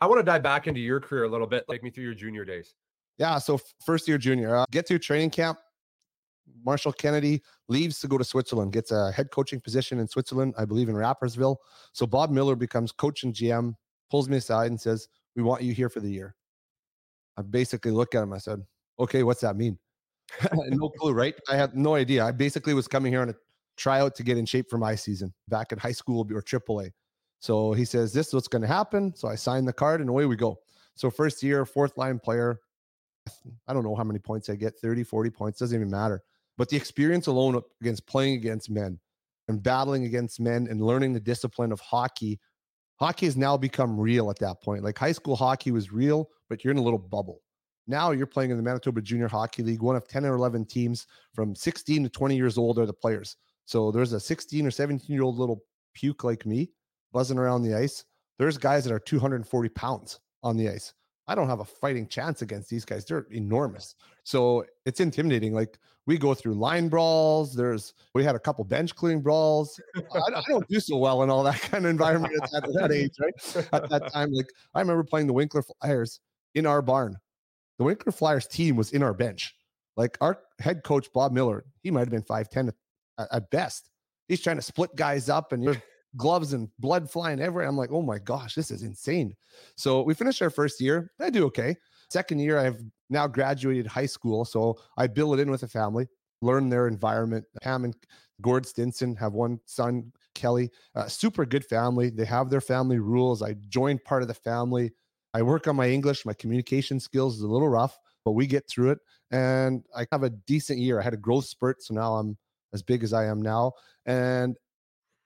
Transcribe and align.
I 0.00 0.06
want 0.06 0.18
to 0.18 0.22
dive 0.22 0.42
back 0.42 0.66
into 0.66 0.80
your 0.80 1.00
career 1.00 1.24
a 1.24 1.28
little 1.28 1.46
bit. 1.46 1.64
Take 1.68 1.82
me 1.82 1.90
through 1.90 2.04
your 2.04 2.14
junior 2.14 2.44
days. 2.44 2.74
Yeah. 3.18 3.38
So 3.38 3.60
first 3.84 4.08
year 4.08 4.18
junior, 4.18 4.56
uh, 4.56 4.64
get 4.70 4.88
through 4.88 5.00
training 5.00 5.30
camp. 5.30 5.58
Marshall 6.64 6.92
Kennedy 6.92 7.42
leaves 7.68 8.00
to 8.00 8.08
go 8.08 8.18
to 8.18 8.24
Switzerland, 8.24 8.72
gets 8.72 8.90
a 8.90 9.12
head 9.12 9.30
coaching 9.30 9.60
position 9.60 9.98
in 9.98 10.08
Switzerland, 10.08 10.54
I 10.58 10.64
believe 10.64 10.88
in 10.88 10.94
Rapperswil. 10.94 11.56
So 11.92 12.06
Bob 12.06 12.30
Miller 12.30 12.56
becomes 12.56 12.92
coach 12.92 13.22
and 13.22 13.32
GM, 13.32 13.74
pulls 14.10 14.28
me 14.28 14.38
aside 14.38 14.70
and 14.70 14.80
says, 14.80 15.08
We 15.36 15.42
want 15.42 15.62
you 15.62 15.72
here 15.72 15.88
for 15.88 16.00
the 16.00 16.10
year. 16.10 16.34
I 17.36 17.42
basically 17.42 17.92
look 17.92 18.14
at 18.14 18.22
him. 18.22 18.32
I 18.32 18.38
said, 18.38 18.62
Okay, 18.98 19.22
what's 19.22 19.42
that 19.42 19.56
mean? 19.56 19.78
no 20.68 20.88
clue, 20.90 21.12
right? 21.12 21.34
I 21.48 21.56
had 21.56 21.76
no 21.76 21.94
idea. 21.94 22.24
I 22.24 22.32
basically 22.32 22.74
was 22.74 22.88
coming 22.88 23.12
here 23.12 23.22
on 23.22 23.30
a 23.30 23.34
tryout 23.76 24.14
to 24.16 24.22
get 24.22 24.38
in 24.38 24.46
shape 24.46 24.68
for 24.68 24.78
my 24.78 24.94
season 24.94 25.32
back 25.48 25.72
in 25.72 25.78
high 25.78 25.92
school 25.92 26.26
or 26.30 26.42
AAA. 26.42 26.90
So 27.40 27.72
he 27.72 27.84
says, 27.84 28.12
This 28.12 28.28
is 28.28 28.34
what's 28.34 28.48
going 28.48 28.62
to 28.62 28.68
happen. 28.68 29.14
So 29.16 29.28
I 29.28 29.34
sign 29.34 29.64
the 29.64 29.72
card 29.72 30.00
and 30.00 30.08
away 30.08 30.26
we 30.26 30.36
go. 30.36 30.60
So, 30.94 31.10
first 31.10 31.42
year, 31.42 31.64
fourth 31.64 31.96
line 31.96 32.18
player. 32.18 32.60
I 33.66 33.72
don't 33.72 33.84
know 33.84 33.94
how 33.94 34.04
many 34.04 34.18
points 34.18 34.48
I 34.48 34.54
get 34.54 34.78
30, 34.78 35.02
40 35.02 35.30
points, 35.30 35.58
doesn't 35.58 35.76
even 35.76 35.90
matter. 35.90 36.22
But 36.58 36.68
the 36.68 36.76
experience 36.76 37.26
alone 37.26 37.60
against 37.80 38.06
playing 38.06 38.34
against 38.34 38.70
men 38.70 38.98
and 39.48 39.62
battling 39.62 40.04
against 40.04 40.40
men 40.40 40.66
and 40.68 40.82
learning 40.82 41.12
the 41.12 41.20
discipline 41.20 41.72
of 41.72 41.80
hockey, 41.80 42.38
hockey 42.96 43.26
has 43.26 43.36
now 43.36 43.56
become 43.56 43.98
real 43.98 44.30
at 44.30 44.38
that 44.40 44.62
point. 44.62 44.84
Like 44.84 44.98
high 44.98 45.12
school 45.12 45.36
hockey 45.36 45.70
was 45.70 45.92
real, 45.92 46.28
but 46.48 46.62
you're 46.62 46.72
in 46.72 46.78
a 46.78 46.82
little 46.82 46.98
bubble. 46.98 47.40
Now 47.86 48.10
you're 48.10 48.26
playing 48.26 48.50
in 48.50 48.56
the 48.58 48.62
Manitoba 48.62 49.00
Junior 49.00 49.28
Hockey 49.28 49.62
League, 49.62 49.82
one 49.82 49.96
of 49.96 50.06
10 50.06 50.26
or 50.26 50.34
11 50.34 50.66
teams 50.66 51.06
from 51.34 51.54
16 51.54 52.04
to 52.04 52.08
20 52.10 52.36
years 52.36 52.58
old 52.58 52.78
are 52.78 52.86
the 52.86 52.92
players. 52.92 53.36
So 53.64 53.90
there's 53.90 54.12
a 54.12 54.20
16 54.20 54.66
or 54.66 54.70
17 54.70 55.14
year 55.14 55.22
old 55.22 55.38
little 55.38 55.62
puke 55.94 56.24
like 56.24 56.44
me 56.44 56.70
buzzing 57.12 57.38
around 57.38 57.62
the 57.62 57.74
ice. 57.74 58.04
There's 58.38 58.58
guys 58.58 58.84
that 58.84 58.92
are 58.92 58.98
240 58.98 59.68
pounds 59.70 60.20
on 60.42 60.56
the 60.56 60.68
ice. 60.68 60.94
I 61.30 61.34
don't 61.34 61.48
have 61.48 61.60
a 61.60 61.64
fighting 61.64 62.08
chance 62.08 62.42
against 62.42 62.68
these 62.70 62.84
guys. 62.84 63.04
They're 63.04 63.26
enormous. 63.30 63.94
So 64.24 64.64
it's 64.84 64.98
intimidating. 64.98 65.54
Like 65.54 65.78
we 66.06 66.18
go 66.18 66.34
through 66.34 66.54
line 66.54 66.88
brawls. 66.88 67.54
There's 67.54 67.94
we 68.14 68.24
had 68.24 68.34
a 68.34 68.38
couple 68.40 68.64
bench 68.64 68.96
clearing 68.96 69.20
brawls. 69.22 69.80
I, 69.96 70.18
I, 70.18 70.42
don't 70.48 70.66
do 70.66 70.80
so 70.80 70.96
well 70.96 71.22
in 71.22 71.30
all 71.30 71.44
that 71.44 71.60
kind 71.70 71.84
of 71.84 71.90
environment 71.90 72.34
at 72.56 72.64
that 72.72 72.90
age, 72.92 73.12
right? 73.20 73.68
At 73.72 73.88
that 73.90 74.12
time, 74.12 74.32
like 74.32 74.48
I 74.74 74.80
remember 74.80 75.04
playing 75.04 75.28
the 75.28 75.32
Winkler 75.32 75.62
Flyers 75.62 76.18
in 76.56 76.66
our 76.66 76.82
barn. 76.82 77.16
The 77.78 77.84
Winkler 77.84 78.12
Flyers 78.12 78.48
team 78.48 78.74
was 78.74 78.92
in 78.92 79.02
our 79.02 79.14
bench. 79.14 79.54
Like 79.96 80.18
our 80.20 80.40
head 80.58 80.82
coach 80.82 81.12
Bob 81.12 81.30
Miller, 81.30 81.64
he 81.82 81.92
might 81.92 82.00
have 82.00 82.10
been 82.10 82.22
five 82.22 82.48
ten 82.48 82.72
at, 83.18 83.28
at 83.30 83.50
best. 83.50 83.88
He's 84.26 84.40
trying 84.40 84.56
to 84.56 84.62
split 84.62 84.96
guys 84.96 85.28
up, 85.28 85.52
and 85.52 85.62
you're 85.62 85.80
gloves 86.16 86.52
and 86.52 86.68
blood 86.78 87.10
flying 87.10 87.40
everywhere. 87.40 87.66
I'm 87.66 87.76
like, 87.76 87.92
oh 87.92 88.02
my 88.02 88.18
gosh, 88.18 88.54
this 88.54 88.70
is 88.70 88.82
insane. 88.82 89.34
So 89.76 90.02
we 90.02 90.14
finished 90.14 90.42
our 90.42 90.50
first 90.50 90.80
year. 90.80 91.12
I 91.20 91.30
do 91.30 91.44
okay. 91.46 91.76
Second 92.10 92.40
year, 92.40 92.58
I've 92.58 92.82
now 93.08 93.26
graduated 93.26 93.86
high 93.86 94.06
school. 94.06 94.44
So 94.44 94.78
I 94.96 95.06
bill 95.06 95.34
it 95.34 95.40
in 95.40 95.50
with 95.50 95.62
a 95.62 95.68
family, 95.68 96.08
learn 96.42 96.68
their 96.68 96.88
environment. 96.88 97.44
Pam 97.62 97.84
and 97.84 97.94
Gord 98.40 98.66
Stinson 98.66 99.14
have 99.16 99.32
one 99.32 99.60
son, 99.66 100.12
Kelly. 100.34 100.70
Uh, 100.94 101.06
super 101.06 101.44
good 101.44 101.64
family. 101.64 102.10
They 102.10 102.24
have 102.24 102.50
their 102.50 102.60
family 102.60 102.98
rules. 102.98 103.42
I 103.42 103.54
joined 103.68 104.04
part 104.04 104.22
of 104.22 104.28
the 104.28 104.34
family. 104.34 104.92
I 105.34 105.42
work 105.42 105.68
on 105.68 105.76
my 105.76 105.88
English. 105.88 106.26
My 106.26 106.32
communication 106.32 106.98
skills 106.98 107.36
is 107.36 107.42
a 107.42 107.48
little 107.48 107.68
rough, 107.68 107.96
but 108.24 108.32
we 108.32 108.46
get 108.46 108.68
through 108.68 108.90
it. 108.90 108.98
And 109.30 109.84
I 109.96 110.06
have 110.10 110.24
a 110.24 110.30
decent 110.30 110.80
year. 110.80 110.98
I 110.98 111.04
had 111.04 111.14
a 111.14 111.18
growth 111.18 111.44
spurt. 111.44 111.82
So 111.82 111.94
now 111.94 112.14
I'm 112.14 112.36
as 112.72 112.82
big 112.82 113.04
as 113.04 113.12
I 113.12 113.26
am 113.26 113.40
now. 113.40 113.72
And 114.06 114.56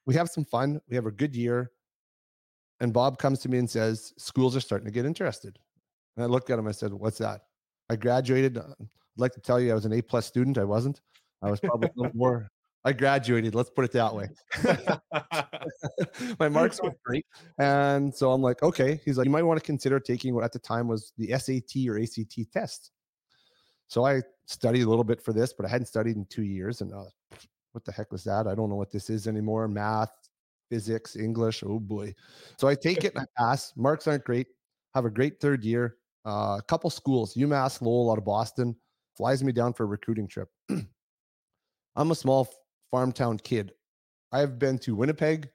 we 0.06 0.14
have 0.14 0.28
some 0.28 0.44
fun. 0.44 0.80
We 0.88 0.96
have 0.96 1.06
a 1.06 1.10
good 1.10 1.34
year. 1.34 1.70
And 2.80 2.92
Bob 2.92 3.18
comes 3.18 3.38
to 3.40 3.48
me 3.48 3.58
and 3.58 3.70
says, 3.70 4.12
schools 4.18 4.56
are 4.56 4.60
starting 4.60 4.86
to 4.86 4.92
get 4.92 5.06
interested. 5.06 5.58
And 6.16 6.24
I 6.24 6.26
looked 6.26 6.50
at 6.50 6.58
him. 6.58 6.66
I 6.66 6.72
said, 6.72 6.92
what's 6.92 7.18
that? 7.18 7.42
I 7.88 7.96
graduated. 7.96 8.58
Uh, 8.58 8.74
I'd 8.80 8.86
like 9.16 9.32
to 9.32 9.40
tell 9.40 9.60
you 9.60 9.70
I 9.70 9.74
was 9.74 9.84
an 9.84 9.92
A 9.92 10.02
plus 10.02 10.26
student. 10.26 10.58
I 10.58 10.64
wasn't. 10.64 11.00
I 11.42 11.50
was 11.50 11.60
probably 11.60 11.88
a 11.88 11.92
little 12.00 12.16
more. 12.16 12.48
I 12.86 12.92
graduated. 12.92 13.54
Let's 13.54 13.70
put 13.70 13.86
it 13.86 13.92
that 13.92 14.14
way. 14.14 14.28
My 16.38 16.50
marks 16.50 16.82
were 16.82 16.92
great. 17.02 17.24
And 17.58 18.14
so 18.14 18.30
I'm 18.30 18.42
like, 18.42 18.62
okay. 18.62 19.00
He's 19.06 19.16
like, 19.16 19.24
you 19.24 19.30
might 19.30 19.42
want 19.42 19.58
to 19.58 19.64
consider 19.64 19.98
taking 19.98 20.34
what 20.34 20.44
at 20.44 20.52
the 20.52 20.58
time 20.58 20.86
was 20.86 21.12
the 21.16 21.28
SAT 21.38 21.88
or 21.88 21.98
ACT 21.98 22.52
test. 22.52 22.90
So 23.86 24.04
I 24.04 24.20
studied 24.44 24.82
a 24.82 24.88
little 24.88 25.04
bit 25.04 25.22
for 25.22 25.32
this, 25.32 25.54
but 25.54 25.64
I 25.64 25.70
hadn't 25.70 25.86
studied 25.86 26.16
in 26.16 26.26
two 26.26 26.42
years. 26.42 26.82
And 26.82 26.92
uh, 26.92 27.04
what 27.74 27.84
the 27.84 27.92
heck 27.92 28.12
was 28.12 28.22
that? 28.24 28.46
I 28.46 28.54
don't 28.54 28.70
know 28.70 28.76
what 28.76 28.92
this 28.92 29.10
is 29.10 29.26
anymore. 29.26 29.66
Math, 29.66 30.12
physics, 30.70 31.16
English. 31.16 31.64
Oh 31.66 31.80
boy. 31.80 32.14
So 32.56 32.68
I 32.68 32.76
take 32.76 33.04
it 33.04 33.14
and 33.14 33.24
I 33.24 33.26
pass. 33.42 33.72
Marks 33.76 34.06
aren't 34.06 34.24
great. 34.24 34.46
Have 34.94 35.04
a 35.04 35.10
great 35.10 35.40
third 35.40 35.64
year. 35.64 35.96
Uh, 36.24 36.56
a 36.58 36.62
couple 36.68 36.88
schools, 36.88 37.34
UMass 37.34 37.82
Lowell 37.82 38.12
out 38.12 38.18
of 38.18 38.24
Boston, 38.24 38.76
flies 39.16 39.42
me 39.42 39.52
down 39.52 39.72
for 39.72 39.82
a 39.82 39.86
recruiting 39.86 40.28
trip. 40.28 40.48
I'm 41.96 42.10
a 42.10 42.14
small 42.14 42.48
farm 42.90 43.12
town 43.12 43.38
kid. 43.38 43.72
I've 44.32 44.58
been 44.58 44.78
to 44.78 44.94
Winnipeg. 44.94 45.50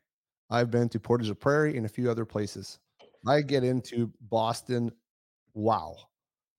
I've 0.49 0.69
been 0.69 0.89
to 0.89 0.99
Portage 0.99 1.29
la 1.29 1.35
Prairie 1.35 1.77
and 1.77 1.85
a 1.85 1.89
few 1.89 2.11
other 2.11 2.25
places. 2.25 2.79
I 3.25 3.41
get 3.41 3.63
into 3.63 4.11
Boston. 4.21 4.91
Wow. 5.53 5.95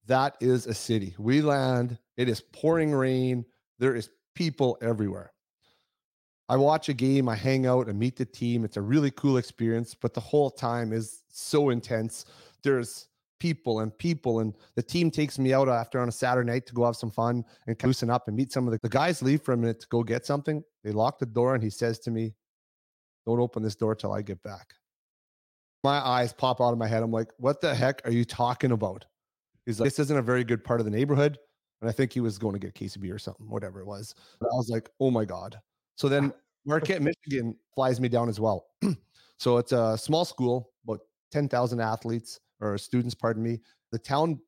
That 0.07 0.37
is 0.41 0.67
a 0.67 0.75
city. 0.75 1.15
We 1.19 1.43
land, 1.43 1.99
it 2.17 2.29
is 2.29 2.41
pouring 2.41 2.93
rain. 2.93 3.45
There 3.79 3.95
is 3.95 4.11
people 4.35 4.79
everywhere. 4.83 5.33
I 6.51 6.57
watch 6.57 6.89
a 6.89 6.95
game, 6.95 7.29
I 7.29 7.37
hang 7.37 7.65
out, 7.65 7.89
I 7.89 7.93
meet 7.93 8.17
the 8.17 8.25
team. 8.25 8.65
It's 8.65 8.77
a 8.77 8.83
really 8.83 9.13
cool 9.13 9.37
experience, 9.37 9.95
but 9.95 10.15
the 10.15 10.21
whole 10.21 10.51
time 10.51 10.93
is 10.93 11.23
so 11.31 11.71
intense. 11.71 12.25
There's 12.65 13.07
people 13.39 13.81
and 13.81 13.97
people, 13.97 14.41
and 14.41 14.53
the 14.75 14.83
team 14.83 15.13
takes 15.13 15.39
me 15.39 15.53
out 15.53 15.69
after 15.69 16.01
on 16.01 16.09
a 16.09 16.13
Saturday 16.13 16.51
night 16.51 16.67
to 16.67 16.75
go 16.75 16.85
have 16.85 16.97
some 16.97 17.13
fun 17.13 17.45
and 17.69 17.81
loosen 17.85 18.11
up 18.11 18.27
and 18.27 18.37
meet 18.37 18.51
some 18.51 18.67
of 18.67 18.73
the, 18.73 18.81
the 18.83 18.89
guys. 18.89 19.23
Leave 19.23 19.43
for 19.43 19.53
a 19.53 19.57
minute 19.57 19.79
to 19.79 19.87
go 19.91 20.03
get 20.03 20.27
something. 20.27 20.65
They 20.83 20.91
lock 20.91 21.21
the 21.21 21.27
door, 21.27 21.55
and 21.55 21.63
he 21.63 21.71
says 21.71 22.01
to 22.01 22.11
me, 22.11 22.35
"Don't 23.27 23.39
open 23.39 23.63
this 23.63 23.77
door 23.77 23.95
till 23.95 24.13
I 24.13 24.21
get 24.21 24.43
back." 24.43 24.75
My 25.85 26.05
eyes 26.05 26.33
pop 26.33 26.61
out 26.61 26.73
of 26.73 26.79
my 26.79 26.89
head. 26.89 27.05
I'm 27.05 27.13
like, 27.13 27.31
"What 27.39 27.61
the 27.61 27.73
heck 27.73 28.05
are 28.05 28.13
you 28.13 28.25
talking 28.25 28.73
about?" 28.73 29.07
He's 29.67 29.79
like, 29.79 29.87
"This 29.87 30.01
isn't 30.01 30.19
a 30.19 30.23
very 30.23 30.43
good 30.43 30.65
part 30.65 30.81
of 30.81 30.85
the 30.85 30.91
neighborhood." 30.91 31.39
And 31.81 31.89
I 31.89 31.93
think 31.93 32.13
he 32.13 32.21
was 32.21 32.39
going 32.39 32.55
to 32.55 32.59
get 32.59 32.75
KCB 32.75 33.13
or 33.13 33.21
something, 33.21 33.49
whatever 33.49 33.81
it 33.81 33.87
was. 33.87 34.17
But 34.41 34.49
I 34.49 34.57
was 34.57 34.69
like, 34.69 34.91
"Oh 34.99 35.13
my 35.13 35.25
god." 35.25 35.61
So 36.01 36.09
then 36.09 36.33
Marquette, 36.65 37.03
Michigan 37.03 37.55
flies 37.75 38.01
me 38.01 38.09
down 38.09 38.31
as 38.31 38.41
well. 38.41 38.69
so 39.37 39.59
it's 39.59 39.73
a 39.73 39.99
small 39.99 40.25
school, 40.25 40.71
about 40.85 41.01
10,000 41.31 41.79
athletes 41.79 42.41
or 42.59 42.79
students, 42.79 43.15
pardon 43.15 43.43
me. 43.43 43.61
The 43.93 43.99
town 43.99 44.41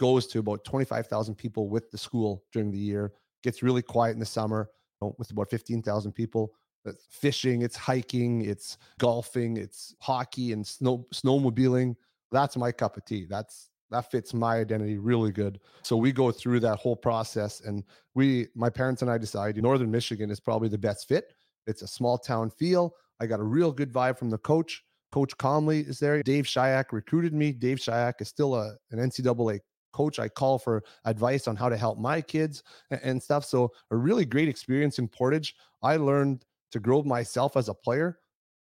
goes 0.00 0.26
to 0.28 0.38
about 0.38 0.64
25,000 0.64 1.34
people 1.34 1.68
with 1.68 1.90
the 1.90 1.98
school 1.98 2.42
during 2.54 2.70
the 2.70 2.78
year, 2.78 3.12
gets 3.42 3.62
really 3.62 3.82
quiet 3.82 4.14
in 4.14 4.18
the 4.18 4.24
summer 4.24 4.70
with 5.18 5.30
about 5.30 5.50
15,000 5.50 6.10
people. 6.12 6.54
It's 6.86 7.06
fishing, 7.10 7.60
it's 7.60 7.76
hiking, 7.76 8.46
it's 8.46 8.78
golfing, 8.98 9.58
it's 9.58 9.94
hockey 10.00 10.52
and 10.52 10.66
snow 10.66 11.06
snowmobiling. 11.12 11.96
That's 12.32 12.56
my 12.56 12.72
cup 12.72 12.96
of 12.96 13.04
tea. 13.04 13.26
That's 13.28 13.68
that 13.90 14.10
fits 14.10 14.34
my 14.34 14.56
identity 14.56 14.98
really 14.98 15.30
good. 15.30 15.60
So 15.82 15.96
we 15.96 16.10
go 16.10 16.30
through 16.30 16.60
that 16.60 16.78
whole 16.78 16.96
process 16.96 17.60
and 17.60 17.84
we 18.14 18.48
my 18.54 18.70
parents 18.70 19.02
and 19.02 19.10
I 19.10 19.18
decide 19.18 19.56
northern 19.56 19.90
Michigan 19.90 20.30
is 20.30 20.40
probably 20.40 20.68
the 20.68 20.78
best 20.78 21.06
fit 21.06 21.34
it's 21.66 21.82
a 21.82 21.86
small 21.86 22.18
town 22.18 22.50
feel. 22.50 22.94
I 23.20 23.26
got 23.26 23.40
a 23.40 23.44
real 23.44 23.72
good 23.72 23.92
vibe 23.92 24.18
from 24.18 24.30
the 24.30 24.38
coach. 24.38 24.84
Coach 25.12 25.36
Comley 25.38 25.88
is 25.88 25.98
there. 25.98 26.22
Dave 26.22 26.44
Shyiak 26.44 26.86
recruited 26.92 27.32
me. 27.32 27.52
Dave 27.52 27.78
Shyiak 27.78 28.14
is 28.20 28.28
still 28.28 28.54
a, 28.54 28.74
an 28.90 28.98
NCAA 28.98 29.60
coach. 29.92 30.18
I 30.18 30.28
call 30.28 30.58
for 30.58 30.82
advice 31.04 31.46
on 31.46 31.54
how 31.54 31.68
to 31.68 31.76
help 31.76 31.98
my 31.98 32.20
kids 32.20 32.64
and, 32.90 33.00
and 33.02 33.22
stuff. 33.22 33.44
So, 33.44 33.72
a 33.90 33.96
really 33.96 34.24
great 34.24 34.48
experience 34.48 34.98
in 34.98 35.06
Portage. 35.06 35.54
I 35.82 35.96
learned 35.96 36.44
to 36.72 36.80
grow 36.80 37.02
myself 37.02 37.56
as 37.56 37.68
a 37.68 37.74
player. 37.74 38.18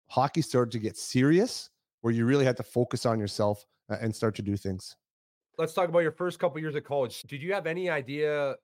Hockey 0.07 0.41
started 0.41 0.71
to 0.71 0.79
get 0.79 0.97
serious 0.97 1.69
where 2.01 2.13
you 2.13 2.25
really 2.25 2.45
had 2.45 2.57
to 2.57 2.63
focus 2.63 3.05
on 3.05 3.19
yourself 3.19 3.63
and 3.89 4.15
start 4.15 4.33
to 4.35 4.41
do 4.41 4.57
things. 4.57 4.95
Let's 5.57 5.73
talk 5.73 5.89
about 5.89 5.99
your 5.99 6.11
first 6.11 6.39
couple 6.39 6.59
years 6.59 6.75
of 6.75 6.83
college. 6.83 7.21
Did 7.23 7.41
you 7.41 7.53
have 7.53 7.67
any 7.67 7.89
idea 7.89 8.55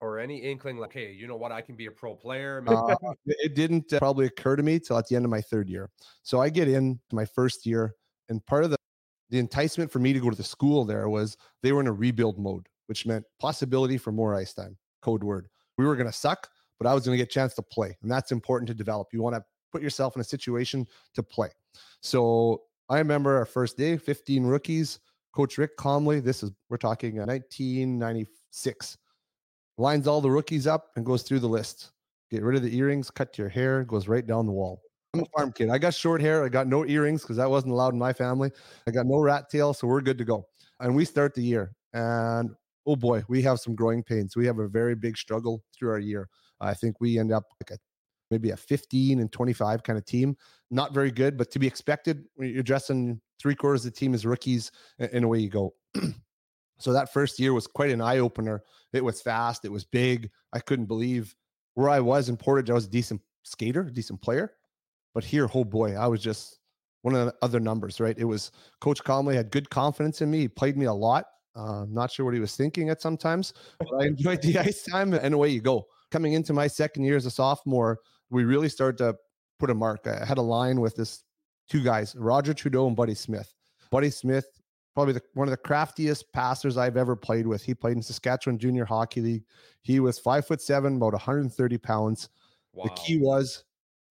or 0.00 0.18
any 0.18 0.38
inkling 0.38 0.78
like, 0.78 0.92
hey, 0.92 1.12
you 1.12 1.26
know 1.26 1.36
what, 1.36 1.52
I 1.52 1.60
can 1.60 1.76
be 1.76 1.86
a 1.86 1.90
pro 1.90 2.14
player? 2.14 2.64
Uh, 2.66 2.96
it 3.26 3.54
didn't 3.54 3.92
uh, 3.92 3.98
probably 3.98 4.26
occur 4.26 4.56
to 4.56 4.62
me 4.62 4.78
till 4.78 4.96
at 4.96 5.06
the 5.08 5.16
end 5.16 5.24
of 5.24 5.30
my 5.30 5.40
third 5.40 5.68
year. 5.68 5.90
So 6.22 6.40
I 6.40 6.48
get 6.48 6.68
in 6.68 6.98
my 7.12 7.24
first 7.24 7.66
year, 7.66 7.94
and 8.28 8.44
part 8.46 8.64
of 8.64 8.70
the 8.70 8.76
the 9.30 9.38
enticement 9.38 9.90
for 9.90 10.00
me 10.00 10.12
to 10.12 10.20
go 10.20 10.28
to 10.28 10.36
the 10.36 10.42
school 10.42 10.84
there 10.84 11.08
was 11.08 11.36
they 11.62 11.72
were 11.72 11.80
in 11.80 11.86
a 11.86 11.92
rebuild 11.92 12.38
mode, 12.38 12.68
which 12.86 13.06
meant 13.06 13.24
possibility 13.40 13.96
for 13.96 14.12
more 14.12 14.34
ice 14.34 14.52
time. 14.52 14.76
Code 15.02 15.22
word. 15.22 15.48
We 15.78 15.86
were 15.86 15.96
going 15.96 16.08
to 16.08 16.12
suck, 16.12 16.48
but 16.78 16.86
I 16.86 16.94
was 16.94 17.06
going 17.06 17.16
to 17.16 17.24
get 17.24 17.30
a 17.30 17.32
chance 17.32 17.54
to 17.54 17.62
play, 17.62 17.96
and 18.02 18.10
that's 18.10 18.32
important 18.32 18.68
to 18.68 18.74
develop. 18.74 19.08
You 19.12 19.22
want 19.22 19.36
to 19.36 19.44
put 19.72 19.82
yourself 19.82 20.16
in 20.16 20.20
a 20.20 20.24
situation 20.24 20.86
to 21.14 21.22
play. 21.22 21.50
So 22.02 22.62
I 22.88 22.98
remember 22.98 23.36
our 23.36 23.46
first 23.46 23.78
day, 23.78 23.96
15 23.96 24.44
rookies. 24.44 24.98
Coach 25.32 25.58
Rick 25.58 25.76
Comley. 25.76 26.22
This 26.22 26.42
is 26.42 26.50
we're 26.68 26.76
talking 26.76 27.18
uh, 27.18 27.26
1996 27.26 28.98
lines 29.78 30.06
all 30.06 30.20
the 30.20 30.30
rookies 30.30 30.66
up 30.66 30.90
and 30.96 31.06
goes 31.06 31.22
through 31.22 31.40
the 31.40 31.48
list. 31.48 31.92
Get 32.30 32.42
rid 32.42 32.56
of 32.56 32.62
the 32.62 32.76
earrings, 32.76 33.10
cut 33.10 33.36
your 33.38 33.48
hair, 33.48 33.82
goes 33.82 34.06
right 34.06 34.26
down 34.26 34.46
the 34.46 34.52
wall. 34.52 34.82
I'm 35.14 35.20
a 35.20 35.26
farm 35.36 35.52
kid. 35.52 35.70
I 35.70 35.78
got 35.78 35.94
short 35.94 36.20
hair. 36.20 36.44
I 36.44 36.48
got 36.48 36.68
no 36.68 36.86
earrings 36.86 37.22
because 37.22 37.36
that 37.38 37.50
wasn't 37.50 37.72
allowed 37.72 37.94
in 37.94 37.98
my 37.98 38.12
family. 38.12 38.52
I 38.86 38.92
got 38.92 39.06
no 39.06 39.18
rat 39.18 39.50
tail, 39.50 39.74
so 39.74 39.88
we're 39.88 40.02
good 40.02 40.18
to 40.18 40.24
go. 40.24 40.46
And 40.78 40.94
we 40.94 41.04
start 41.04 41.34
the 41.34 41.42
year, 41.42 41.72
and 41.92 42.50
oh 42.86 42.94
boy, 42.94 43.24
we 43.28 43.42
have 43.42 43.58
some 43.58 43.74
growing 43.74 44.04
pains. 44.04 44.36
We 44.36 44.46
have 44.46 44.60
a 44.60 44.68
very 44.68 44.94
big 44.94 45.16
struggle 45.16 45.64
through 45.76 45.90
our 45.90 45.98
year. 45.98 46.28
I 46.60 46.74
think 46.74 47.00
we 47.00 47.18
end 47.18 47.32
up 47.32 47.44
like 47.60 47.76
a 47.76 47.80
maybe 48.30 48.50
a 48.50 48.56
15 48.56 49.20
and 49.20 49.32
25 49.32 49.82
kind 49.82 49.98
of 49.98 50.04
team. 50.04 50.36
Not 50.70 50.94
very 50.94 51.10
good, 51.10 51.36
but 51.36 51.50
to 51.52 51.58
be 51.58 51.66
expected 51.66 52.24
when 52.34 52.50
you're 52.50 52.62
dressing 52.62 53.20
three 53.40 53.54
quarters 53.54 53.84
of 53.84 53.92
the 53.92 53.98
team 53.98 54.14
as 54.14 54.26
rookies, 54.26 54.70
and 54.98 55.24
away 55.24 55.38
you 55.38 55.48
go. 55.48 55.74
so 56.78 56.92
that 56.92 57.12
first 57.12 57.40
year 57.40 57.52
was 57.52 57.66
quite 57.66 57.90
an 57.90 58.00
eye 58.00 58.18
opener. 58.18 58.62
It 58.92 59.04
was 59.04 59.20
fast, 59.20 59.64
it 59.64 59.72
was 59.72 59.84
big. 59.84 60.30
I 60.52 60.60
couldn't 60.60 60.86
believe 60.86 61.34
where 61.74 61.88
I 61.88 62.00
was 62.00 62.28
in 62.28 62.36
Portage. 62.36 62.70
I 62.70 62.74
was 62.74 62.86
a 62.86 62.90
decent 62.90 63.20
skater, 63.42 63.84
decent 63.84 64.20
player. 64.20 64.52
But 65.14 65.24
here, 65.24 65.48
oh 65.54 65.64
boy, 65.64 65.96
I 65.96 66.06
was 66.06 66.22
just 66.22 66.60
one 67.02 67.14
of 67.14 67.26
the 67.26 67.34
other 67.42 67.60
numbers, 67.60 68.00
right? 68.00 68.16
It 68.18 68.24
was 68.24 68.52
Coach 68.80 69.02
Comley 69.02 69.34
had 69.34 69.50
good 69.50 69.70
confidence 69.70 70.20
in 70.20 70.30
me. 70.30 70.40
He 70.40 70.48
played 70.48 70.76
me 70.76 70.86
a 70.86 70.92
lot. 70.92 71.26
Uh, 71.56 71.84
not 71.88 72.12
sure 72.12 72.24
what 72.24 72.34
he 72.34 72.40
was 72.40 72.54
thinking 72.54 72.90
at 72.90 73.02
sometimes, 73.02 73.54
but 73.78 73.88
I 74.00 74.06
enjoyed 74.06 74.40
the 74.42 74.58
ice 74.60 74.82
time 74.82 75.12
and 75.12 75.34
away 75.34 75.48
you 75.48 75.60
go. 75.60 75.86
Coming 76.10 76.34
into 76.34 76.52
my 76.52 76.66
second 76.66 77.04
year 77.04 77.16
as 77.16 77.26
a 77.26 77.30
sophomore, 77.30 77.98
we 78.30 78.44
really 78.44 78.68
started 78.68 78.98
to 78.98 79.16
put 79.58 79.70
a 79.70 79.74
mark. 79.74 80.06
I 80.06 80.24
had 80.24 80.38
a 80.38 80.42
line 80.42 80.80
with 80.80 80.96
this 80.96 81.22
two 81.68 81.82
guys, 81.82 82.14
Roger 82.16 82.54
Trudeau 82.54 82.86
and 82.86 82.96
Buddy 82.96 83.14
Smith. 83.14 83.52
Buddy 83.90 84.10
Smith, 84.10 84.46
probably 84.94 85.14
the, 85.14 85.22
one 85.34 85.48
of 85.48 85.50
the 85.50 85.56
craftiest 85.56 86.32
passers 86.32 86.76
I've 86.76 86.96
ever 86.96 87.16
played 87.16 87.46
with. 87.46 87.62
He 87.62 87.74
played 87.74 87.96
in 87.96 88.02
Saskatchewan 88.02 88.58
Junior 88.58 88.84
Hockey 88.84 89.20
League. 89.20 89.44
He 89.82 90.00
was 90.00 90.18
five 90.18 90.46
foot 90.46 90.60
seven, 90.60 90.96
about 90.96 91.12
130 91.12 91.78
pounds. 91.78 92.28
Wow. 92.72 92.84
The 92.84 92.90
key 92.90 93.18
was 93.18 93.64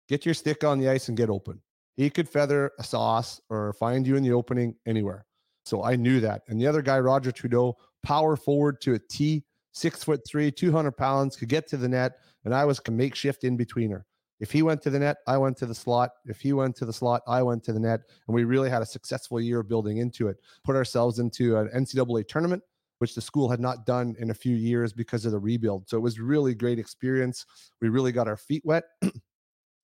get 0.07 0.25
your 0.25 0.33
stick 0.33 0.63
on 0.63 0.79
the 0.79 0.89
ice 0.89 1.07
and 1.07 1.17
get 1.17 1.29
open. 1.29 1.61
He 1.95 2.09
could 2.09 2.29
feather 2.29 2.71
a 2.79 2.83
sauce 2.83 3.41
or 3.49 3.73
find 3.73 4.07
you 4.07 4.15
in 4.15 4.23
the 4.23 4.31
opening 4.31 4.75
anywhere. 4.85 5.25
So 5.65 5.83
I 5.83 5.95
knew 5.95 6.19
that. 6.21 6.43
And 6.47 6.59
the 6.59 6.65
other 6.65 6.81
guy, 6.81 6.99
Roger 6.99 7.31
Trudeau, 7.31 7.77
power 8.03 8.35
forward 8.35 8.81
to 8.81 8.93
a 8.93 8.99
T, 8.99 9.43
six 9.73 10.03
foot 10.03 10.21
three, 10.27 10.51
200 10.51 10.93
pounds, 10.93 11.35
could 11.35 11.49
get 11.49 11.67
to 11.67 11.77
the 11.77 11.87
net. 11.87 12.19
And 12.45 12.55
I 12.55 12.65
was 12.65 12.81
a 12.87 12.91
makeshift 12.91 13.43
in 13.43 13.57
betweener. 13.57 14.03
If 14.39 14.51
he 14.51 14.61
went 14.61 14.81
to 14.83 14.89
the 14.89 14.99
net, 14.99 15.17
I 15.27 15.37
went 15.37 15.57
to 15.57 15.65
the 15.65 15.75
slot. 15.75 16.11
If 16.25 16.39
he 16.39 16.53
went 16.53 16.75
to 16.77 16.85
the 16.85 16.93
slot, 16.93 17.21
I 17.27 17.41
went 17.41 17.63
to 17.65 17.73
the 17.73 17.79
net. 17.79 18.01
And 18.27 18.35
we 18.35 18.45
really 18.45 18.69
had 18.69 18.81
a 18.81 18.85
successful 18.85 19.41
year 19.41 19.63
building 19.63 19.97
into 19.97 20.29
it. 20.29 20.37
Put 20.63 20.75
ourselves 20.75 21.19
into 21.19 21.57
an 21.57 21.69
NCAA 21.75 22.27
tournament, 22.27 22.63
which 22.99 23.15
the 23.15 23.21
school 23.21 23.49
had 23.49 23.59
not 23.59 23.85
done 23.85 24.15
in 24.19 24.29
a 24.29 24.33
few 24.33 24.55
years 24.55 24.93
because 24.93 25.25
of 25.25 25.33
the 25.33 25.39
rebuild. 25.39 25.89
So 25.89 25.97
it 25.97 26.01
was 26.01 26.19
really 26.19 26.55
great 26.55 26.79
experience. 26.79 27.45
We 27.81 27.89
really 27.89 28.13
got 28.13 28.27
our 28.27 28.37
feet 28.37 28.63
wet. 28.63 28.85
and 29.01 29.11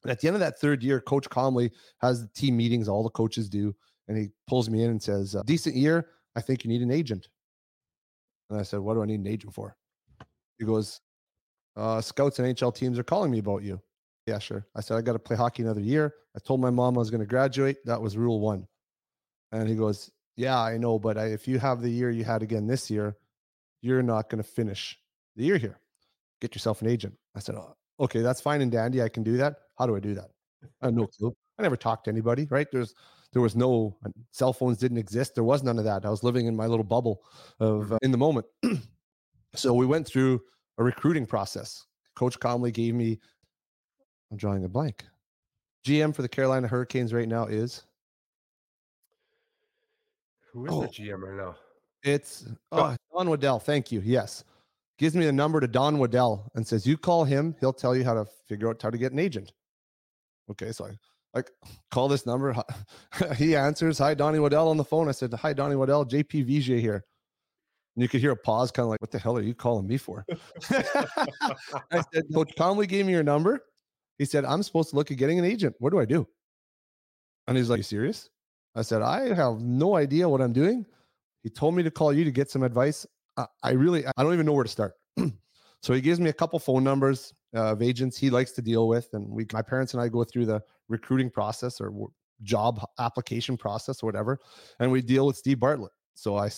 at 0.05 0.21
the 0.21 0.27
end 0.27 0.35
of 0.35 0.39
that 0.39 0.59
third 0.59 0.81
year, 0.81 1.01
Coach 1.01 1.29
Comley 1.29 1.71
has 1.99 2.21
the 2.21 2.29
team 2.29 2.55
meetings, 2.55 2.87
all 2.87 3.03
the 3.03 3.09
coaches 3.09 3.49
do. 3.49 3.75
And 4.07 4.17
he 4.17 4.29
pulls 4.47 4.69
me 4.69 4.83
in 4.83 4.91
and 4.91 5.01
says, 5.01 5.35
Decent 5.45 5.75
year. 5.75 6.07
I 6.35 6.41
think 6.41 6.63
you 6.63 6.69
need 6.69 6.81
an 6.81 6.91
agent. 6.91 7.27
And 8.49 8.59
I 8.59 8.63
said, 8.63 8.79
What 8.79 8.93
do 8.93 9.01
I 9.01 9.05
need 9.05 9.19
an 9.19 9.27
agent 9.27 9.53
for? 9.53 9.75
He 10.59 10.65
goes, 10.65 11.01
uh, 11.75 11.99
Scouts 11.99 12.39
and 12.39 12.55
HL 12.55 12.73
teams 12.73 12.97
are 12.97 13.03
calling 13.03 13.31
me 13.31 13.39
about 13.39 13.63
you. 13.63 13.81
Yeah, 14.25 14.39
sure. 14.39 14.65
I 14.75 14.81
said, 14.81 14.97
I 14.97 15.01
got 15.01 15.13
to 15.13 15.19
play 15.19 15.35
hockey 15.35 15.61
another 15.63 15.81
year. 15.81 16.15
I 16.35 16.39
told 16.39 16.59
my 16.59 16.71
mom 16.71 16.97
I 16.97 16.99
was 16.99 17.11
going 17.11 17.21
to 17.21 17.27
graduate. 17.27 17.77
That 17.85 18.01
was 18.01 18.17
rule 18.17 18.39
one. 18.39 18.67
And 19.51 19.69
he 19.69 19.75
goes, 19.75 20.11
Yeah, 20.35 20.59
I 20.59 20.77
know. 20.77 20.97
But 20.97 21.17
I, 21.17 21.27
if 21.27 21.47
you 21.47 21.59
have 21.59 21.81
the 21.81 21.89
year 21.89 22.09
you 22.09 22.23
had 22.23 22.41
again 22.41 22.67
this 22.67 22.89
year, 22.89 23.15
you're 23.81 24.03
not 24.03 24.29
going 24.29 24.41
to 24.41 24.49
finish 24.49 24.97
the 25.35 25.45
year 25.45 25.57
here. 25.57 25.79
Get 26.41 26.55
yourself 26.55 26.81
an 26.81 26.87
agent. 26.87 27.13
I 27.35 27.39
said, 27.39 27.55
oh, 27.55 27.75
Okay, 27.99 28.21
that's 28.21 28.41
fine 28.41 28.61
and 28.61 28.71
dandy. 28.71 29.01
I 29.01 29.09
can 29.09 29.23
do 29.23 29.37
that. 29.37 29.55
How 29.77 29.85
do 29.85 29.95
I 29.95 29.99
do 29.99 30.15
that? 30.15 30.29
I 30.81 30.87
have 30.87 30.95
no 30.95 31.07
clue. 31.07 31.35
I 31.57 31.63
never 31.63 31.77
talked 31.77 32.05
to 32.05 32.11
anybody, 32.11 32.47
right? 32.49 32.67
There's, 32.71 32.93
there 33.31 33.41
was 33.41 33.55
no 33.55 33.97
uh, 34.05 34.09
cell 34.31 34.51
phones 34.51 34.77
didn't 34.77 34.97
exist. 34.97 35.35
There 35.35 35.43
was 35.43 35.63
none 35.63 35.77
of 35.77 35.85
that. 35.85 36.05
I 36.05 36.09
was 36.09 36.23
living 36.23 36.47
in 36.47 36.55
my 36.55 36.65
little 36.65 36.83
bubble 36.83 37.21
of 37.59 37.93
uh, 37.93 37.97
in 38.01 38.11
the 38.11 38.17
moment. 38.17 38.47
so 39.55 39.73
we 39.73 39.85
went 39.85 40.07
through 40.07 40.41
a 40.77 40.83
recruiting 40.83 41.25
process. 41.25 41.85
Coach 42.15 42.39
Comley 42.39 42.73
gave 42.73 42.95
me 42.95 43.19
I'm 44.31 44.37
drawing 44.37 44.63
a 44.63 44.69
blank. 44.69 45.05
GM 45.85 46.15
for 46.15 46.21
the 46.21 46.29
Carolina 46.29 46.67
Hurricanes 46.67 47.13
right 47.13 47.27
now 47.27 47.45
is 47.45 47.83
who 50.51 50.65
is 50.65 50.71
oh, 50.73 50.81
the 50.81 50.87
GM 50.87 51.21
right 51.21 51.35
now? 51.35 51.55
It's 52.03 52.45
oh, 52.71 52.95
Don 53.13 53.29
Waddell. 53.29 53.59
Thank 53.59 53.91
you. 53.91 54.01
Yes. 54.03 54.43
Gives 54.97 55.15
me 55.15 55.25
the 55.25 55.31
number 55.33 55.59
to 55.59 55.67
Don 55.67 55.97
Waddell 55.97 56.49
and 56.55 56.65
says, 56.65 56.87
You 56.87 56.97
call 56.97 57.25
him, 57.25 57.55
he'll 57.59 57.73
tell 57.73 57.95
you 57.95 58.05
how 58.05 58.13
to 58.13 58.25
figure 58.47 58.69
out 58.69 58.81
how 58.81 58.89
to 58.89 58.97
get 58.97 59.11
an 59.11 59.19
agent. 59.19 59.51
Okay, 60.49 60.71
so 60.71 60.85
I 60.85 60.91
like 61.33 61.51
call 61.91 62.07
this 62.07 62.25
number. 62.25 62.55
he 63.35 63.55
answers, 63.55 63.97
Hi, 63.97 64.13
Donnie 64.13 64.39
Waddell 64.39 64.69
on 64.69 64.77
the 64.77 64.85
phone. 64.85 65.09
I 65.09 65.11
said, 65.11 65.33
Hi, 65.33 65.51
Donnie 65.51 65.75
Waddell, 65.75 66.05
JP 66.05 66.47
Vigier 66.47 66.79
here. 66.79 67.03
And 67.95 68.01
you 68.01 68.07
could 68.07 68.21
hear 68.21 68.31
a 68.31 68.37
pause, 68.37 68.71
kind 68.71 68.85
of 68.85 68.91
like, 68.91 69.01
What 69.01 69.11
the 69.11 69.19
hell 69.19 69.37
are 69.37 69.41
you 69.41 69.53
calling 69.53 69.85
me 69.85 69.97
for? 69.97 70.25
I 70.71 72.03
said, 72.13 72.23
Coach 72.33 72.53
Comley 72.57 72.87
gave 72.87 73.05
me 73.05 73.11
your 73.11 73.23
number. 73.23 73.61
He 74.17 74.25
said, 74.25 74.45
I'm 74.45 74.63
supposed 74.63 74.91
to 74.91 74.95
look 74.95 75.11
at 75.11 75.17
getting 75.17 75.39
an 75.39 75.45
agent. 75.45 75.75
What 75.79 75.91
do 75.91 75.99
I 75.99 76.05
do? 76.05 76.27
And 77.47 77.57
he's 77.57 77.69
like, 77.69 77.77
You 77.77 77.83
serious? 77.83 78.29
I 78.75 78.81
said, 78.81 79.01
I 79.01 79.33
have 79.33 79.61
no 79.61 79.95
idea 79.95 80.27
what 80.27 80.41
I'm 80.41 80.53
doing. 80.53 80.85
He 81.43 81.49
told 81.49 81.75
me 81.75 81.83
to 81.83 81.91
call 81.91 82.11
you 82.11 82.23
to 82.25 82.31
get 82.31 82.49
some 82.49 82.63
advice. 82.63 83.05
I, 83.37 83.45
I 83.63 83.71
really, 83.71 84.05
I 84.05 84.23
don't 84.23 84.33
even 84.33 84.45
know 84.45 84.53
where 84.53 84.63
to 84.63 84.69
start. 84.69 84.95
so 85.81 85.93
he 85.93 86.01
gives 86.01 86.19
me 86.19 86.29
a 86.29 86.33
couple 86.33 86.59
phone 86.59 86.83
numbers 86.83 87.33
uh, 87.55 87.71
of 87.71 87.81
agents 87.81 88.17
he 88.17 88.29
likes 88.29 88.51
to 88.53 88.61
deal 88.61 88.87
with. 88.87 89.09
And 89.13 89.29
we, 89.29 89.45
my 89.53 89.61
parents 89.61 89.93
and 89.93 90.01
I 90.01 90.09
go 90.09 90.23
through 90.23 90.47
the 90.47 90.61
recruiting 90.89 91.29
process 91.29 91.79
or 91.79 91.93
job 92.41 92.85
application 92.99 93.55
process 93.55 94.03
or 94.03 94.07
whatever. 94.07 94.39
And 94.79 94.91
we 94.91 95.01
deal 95.01 95.25
with 95.25 95.37
Steve 95.37 95.59
Bartlett. 95.59 95.91
So 96.15 96.37
I, 96.37 96.49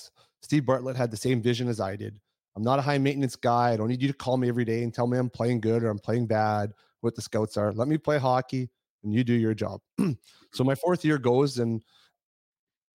Steve 0.42 0.66
Bartlett 0.66 0.96
had 0.96 1.12
the 1.12 1.18
same 1.18 1.42
vision 1.42 1.68
as 1.68 1.80
I 1.80 1.96
did. 1.96 2.20
I'm 2.56 2.64
not 2.64 2.80
a 2.80 2.82
high 2.82 2.98
maintenance 2.98 3.36
guy. 3.36 3.72
I 3.72 3.78
don't 3.78 3.90
need 3.90 4.02
you 4.02 4.08
to 4.08 4.14
call 4.14 4.38
me 4.38 4.48
every 4.50 4.66
day 4.66 4.82
and 4.82 4.92
tell 4.92 5.06
me 5.06 5.20
I'm 5.20 5.30
playing 5.30 5.62
good 5.62 5.84
or 5.84 5.90
I'm 5.90 6.00
playing 6.00 6.26
bad 6.26 6.74
what 7.02 7.16
the 7.16 7.22
scouts 7.22 7.58
are. 7.58 7.72
Let 7.72 7.88
me 7.88 7.98
play 7.98 8.18
hockey 8.18 8.70
and 9.04 9.14
you 9.14 9.24
do 9.24 9.34
your 9.34 9.54
job. 9.54 9.82
so 10.54 10.64
my 10.64 10.76
fourth 10.76 11.06
year 11.06 11.18
goes 11.18 11.60
and 11.60 11.82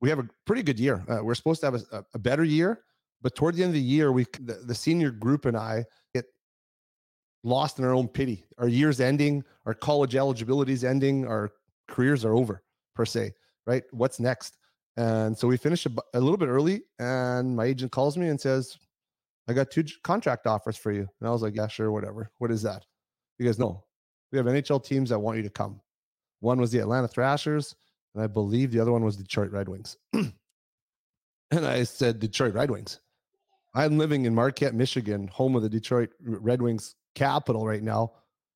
we 0.00 0.08
have 0.08 0.18
a 0.18 0.28
pretty 0.46 0.62
good 0.62 0.80
year. 0.80 1.02
Uh, 1.08 1.22
we're 1.22 1.34
supposed 1.34 1.60
to 1.60 1.66
have 1.66 1.74
a, 1.74 2.04
a, 2.12 2.18
better 2.18 2.42
year, 2.42 2.80
but 3.22 3.36
toward 3.36 3.54
the 3.54 3.62
end 3.62 3.70
of 3.70 3.74
the 3.74 3.80
year, 3.80 4.10
we 4.10 4.26
the, 4.40 4.54
the 4.66 4.74
senior 4.74 5.12
group 5.12 5.44
and 5.44 5.56
I 5.56 5.84
get 6.12 6.24
lost 7.44 7.78
in 7.78 7.84
our 7.84 7.94
own 7.94 8.08
pity. 8.08 8.44
Our 8.58 8.68
year's 8.68 9.00
ending, 9.00 9.44
our 9.64 9.74
college 9.74 10.16
eligibility 10.16 10.72
is 10.72 10.82
ending, 10.82 11.26
our 11.26 11.52
careers 11.88 12.24
are 12.24 12.34
over 12.34 12.64
per 12.96 13.04
se. 13.04 13.32
Right? 13.64 13.84
What's 13.92 14.18
next? 14.18 14.56
And 14.96 15.38
so 15.38 15.46
we 15.46 15.56
finish 15.56 15.86
a, 15.86 15.90
a 16.14 16.20
little 16.20 16.36
bit 16.36 16.48
early, 16.48 16.82
and 16.98 17.56
my 17.56 17.64
agent 17.64 17.92
calls 17.92 18.18
me 18.18 18.28
and 18.28 18.40
says, 18.40 18.76
"I 19.48 19.52
got 19.52 19.70
two 19.70 19.84
contract 20.02 20.46
offers 20.46 20.76
for 20.76 20.90
you." 20.90 21.08
And 21.20 21.28
I 21.28 21.30
was 21.30 21.42
like, 21.42 21.54
"Yeah, 21.54 21.68
sure, 21.68 21.92
whatever. 21.92 22.30
What 22.38 22.50
is 22.50 22.62
that?" 22.62 22.84
He 23.38 23.44
goes, 23.44 23.58
"No, 23.58 23.84
we 24.32 24.38
have 24.38 24.46
NHL 24.46 24.82
teams 24.84 25.10
that 25.10 25.18
want 25.18 25.36
you 25.36 25.42
to 25.42 25.50
come. 25.50 25.80
One 26.40 26.60
was 26.60 26.72
the 26.72 26.78
Atlanta 26.78 27.06
Thrashers, 27.06 27.76
and 28.14 28.24
I 28.24 28.26
believe 28.26 28.72
the 28.72 28.80
other 28.80 28.92
one 28.92 29.04
was 29.04 29.16
Detroit 29.16 29.52
Red 29.52 29.68
Wings. 29.68 29.96
and 30.12 30.32
I 31.52 31.84
said, 31.84 32.18
Detroit 32.18 32.54
Red 32.54 32.70
Wings. 32.70 33.00
I'm 33.74 33.98
living 33.98 34.24
in 34.24 34.34
Marquette, 34.34 34.74
Michigan, 34.74 35.28
home 35.28 35.54
of 35.54 35.62
the 35.62 35.68
Detroit 35.68 36.10
Red 36.20 36.60
Wings 36.60 36.94
capital 37.14 37.66
right 37.66 37.82
now. 37.82 38.12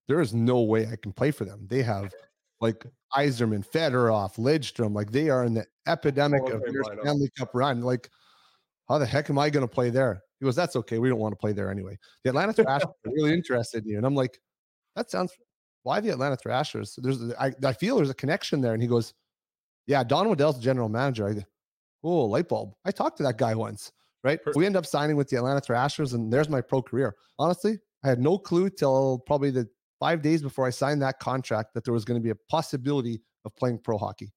There 0.08 0.20
is 0.20 0.34
no 0.34 0.60
way 0.60 0.86
I 0.86 0.96
can 0.96 1.12
play 1.12 1.30
for 1.30 1.44
them. 1.44 1.66
They 1.68 1.82
have 1.82 2.12
like 2.60 2.86
Yzerman, 3.16 3.66
Fedorov, 3.66 4.36
Lidstrom, 4.36 4.94
like 4.94 5.10
they 5.10 5.30
are 5.30 5.44
in 5.44 5.54
the 5.54 5.66
epidemic 5.86 6.42
oh, 6.46 6.52
of 6.52 6.62
their 6.62 6.82
Stanley 7.00 7.30
Cup 7.36 7.50
run. 7.54 7.82
Like, 7.82 8.08
how 8.88 8.98
the 8.98 9.06
heck 9.06 9.30
am 9.30 9.38
I 9.38 9.50
going 9.50 9.66
to 9.66 9.72
play 9.72 9.90
there? 9.90 10.22
He 10.38 10.44
goes, 10.44 10.56
That's 10.56 10.76
okay. 10.76 10.98
We 10.98 11.08
don't 11.08 11.18
want 11.18 11.32
to 11.32 11.36
play 11.36 11.52
there 11.52 11.70
anyway. 11.70 11.98
The 12.24 12.30
Atlanta 12.30 12.52
Thrashers 12.52 12.84
are 12.84 13.12
really 13.12 13.32
interested 13.32 13.84
in 13.84 13.90
you. 13.90 13.96
And 13.96 14.06
I'm 14.06 14.14
like, 14.14 14.38
That 14.94 15.10
sounds 15.10 15.32
why 15.86 16.00
the 16.00 16.10
Atlanta 16.10 16.36
Thrashers? 16.36 16.98
There's 17.00 17.32
I, 17.38 17.52
I 17.64 17.72
feel 17.72 17.96
there's 17.96 18.10
a 18.10 18.14
connection 18.14 18.60
there. 18.60 18.74
And 18.74 18.82
he 18.82 18.88
goes, 18.88 19.14
Yeah, 19.86 20.02
Don 20.02 20.28
Waddell's 20.28 20.56
the 20.56 20.62
general 20.62 20.88
manager. 20.88 21.28
I 21.28 21.34
go, 21.34 21.42
Oh, 22.02 22.24
light 22.24 22.48
bulb. 22.48 22.74
I 22.84 22.90
talked 22.90 23.16
to 23.18 23.22
that 23.22 23.38
guy 23.38 23.54
once, 23.54 23.92
right? 24.24 24.42
Perfect. 24.42 24.56
We 24.56 24.66
end 24.66 24.76
up 24.76 24.84
signing 24.84 25.14
with 25.14 25.28
the 25.28 25.36
Atlanta 25.36 25.60
Thrashers, 25.60 26.12
and 26.12 26.32
there's 26.32 26.48
my 26.48 26.60
pro 26.60 26.82
career. 26.82 27.14
Honestly, 27.38 27.78
I 28.04 28.08
had 28.08 28.18
no 28.18 28.36
clue 28.36 28.68
till 28.68 29.22
probably 29.26 29.52
the 29.52 29.68
five 30.00 30.22
days 30.22 30.42
before 30.42 30.66
I 30.66 30.70
signed 30.70 31.00
that 31.02 31.20
contract 31.20 31.72
that 31.74 31.84
there 31.84 31.94
was 31.94 32.04
going 32.04 32.20
to 32.20 32.24
be 32.24 32.30
a 32.30 32.38
possibility 32.50 33.22
of 33.44 33.54
playing 33.54 33.78
pro 33.78 33.96
hockey. 33.96 34.32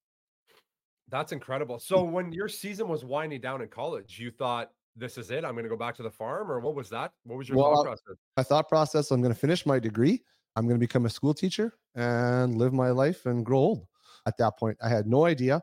That's 1.10 1.32
incredible. 1.32 1.80
So 1.80 2.04
when 2.04 2.32
your 2.32 2.48
season 2.48 2.88
was 2.88 3.04
winding 3.04 3.42
down 3.42 3.64
in 3.64 3.70
college, 3.70 4.20
you 4.20 4.30
thought 4.30 4.70
this 4.96 5.18
is 5.18 5.32
it. 5.32 5.44
I'm 5.44 5.54
going 5.54 5.64
to 5.64 5.70
go 5.70 5.78
back 5.78 5.96
to 5.96 6.04
the 6.04 6.12
farm, 6.12 6.52
or 6.52 6.60
what 6.60 6.76
was 6.76 6.90
that? 6.90 7.12
What 7.24 7.40
was 7.40 7.50
your 7.50 7.58
well, 7.58 7.74
thought 7.74 7.86
process? 7.86 8.16
My 8.38 8.44
thought 8.44 8.70
process: 8.70 9.10
I'm 9.10 9.22
going 9.22 9.34
to 9.34 9.40
finish 9.40 9.66
my 9.66 9.80
degree. 9.80 10.22
I'm 10.56 10.66
going 10.66 10.80
to 10.80 10.86
become 10.86 11.06
a 11.06 11.10
school 11.10 11.34
teacher 11.34 11.74
and 11.96 12.56
live 12.56 12.74
my 12.74 12.90
life 12.90 13.26
and 13.26 13.46
grow 13.46 13.60
old. 13.60 13.88
At 14.26 14.38
that 14.38 14.58
point, 14.58 14.78
I 14.84 14.90
had 14.90 15.08
no 15.08 15.26
idea 15.26 15.62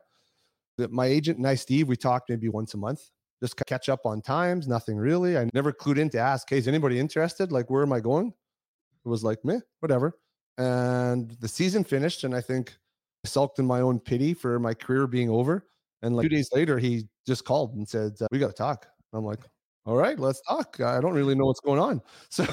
that 0.77 0.91
my 0.91 1.05
agent 1.05 1.37
and 1.37 1.47
I, 1.47 1.55
Steve, 1.55 1.87
we 1.87 1.95
talked 1.95 2.29
maybe 2.29 2.49
once 2.49 2.73
a 2.73 2.77
month, 2.77 3.01
just 3.41 3.55
catch 3.65 3.89
up 3.89 4.05
on 4.05 4.21
times, 4.21 4.67
nothing 4.67 4.97
really. 4.97 5.37
I 5.37 5.49
never 5.53 5.71
clued 5.71 5.97
in 5.97 6.09
to 6.11 6.19
ask, 6.19 6.49
hey, 6.49 6.57
is 6.57 6.67
anybody 6.67 6.99
interested? 6.99 7.51
Like, 7.51 7.69
where 7.69 7.83
am 7.83 7.93
I 7.93 7.99
going? 7.99 8.33
It 9.05 9.09
was 9.09 9.23
like, 9.23 9.43
meh, 9.43 9.59
whatever. 9.79 10.17
And 10.57 11.31
the 11.39 11.47
season 11.47 11.83
finished, 11.83 12.23
and 12.23 12.35
I 12.35 12.41
think 12.41 12.75
I 13.23 13.27
sulked 13.27 13.59
in 13.59 13.65
my 13.65 13.81
own 13.81 13.99
pity 13.99 14.33
for 14.33 14.59
my 14.59 14.73
career 14.73 15.05
being 15.05 15.29
over. 15.29 15.67
And 16.01 16.15
like 16.15 16.23
two 16.23 16.29
days 16.29 16.49
later, 16.51 16.79
he 16.79 17.07
just 17.27 17.45
called 17.45 17.75
and 17.75 17.87
said, 17.87 18.13
uh, 18.21 18.27
"We 18.31 18.39
got 18.39 18.47
to 18.47 18.53
talk." 18.53 18.87
I'm 19.13 19.23
like, 19.23 19.39
"All 19.87 19.95
right, 19.95 20.19
let's 20.19 20.41
talk." 20.41 20.79
I 20.79 21.01
don't 21.01 21.13
really 21.13 21.33
know 21.33 21.45
what's 21.45 21.59
going 21.59 21.79
on, 21.79 22.01
so 22.29 22.45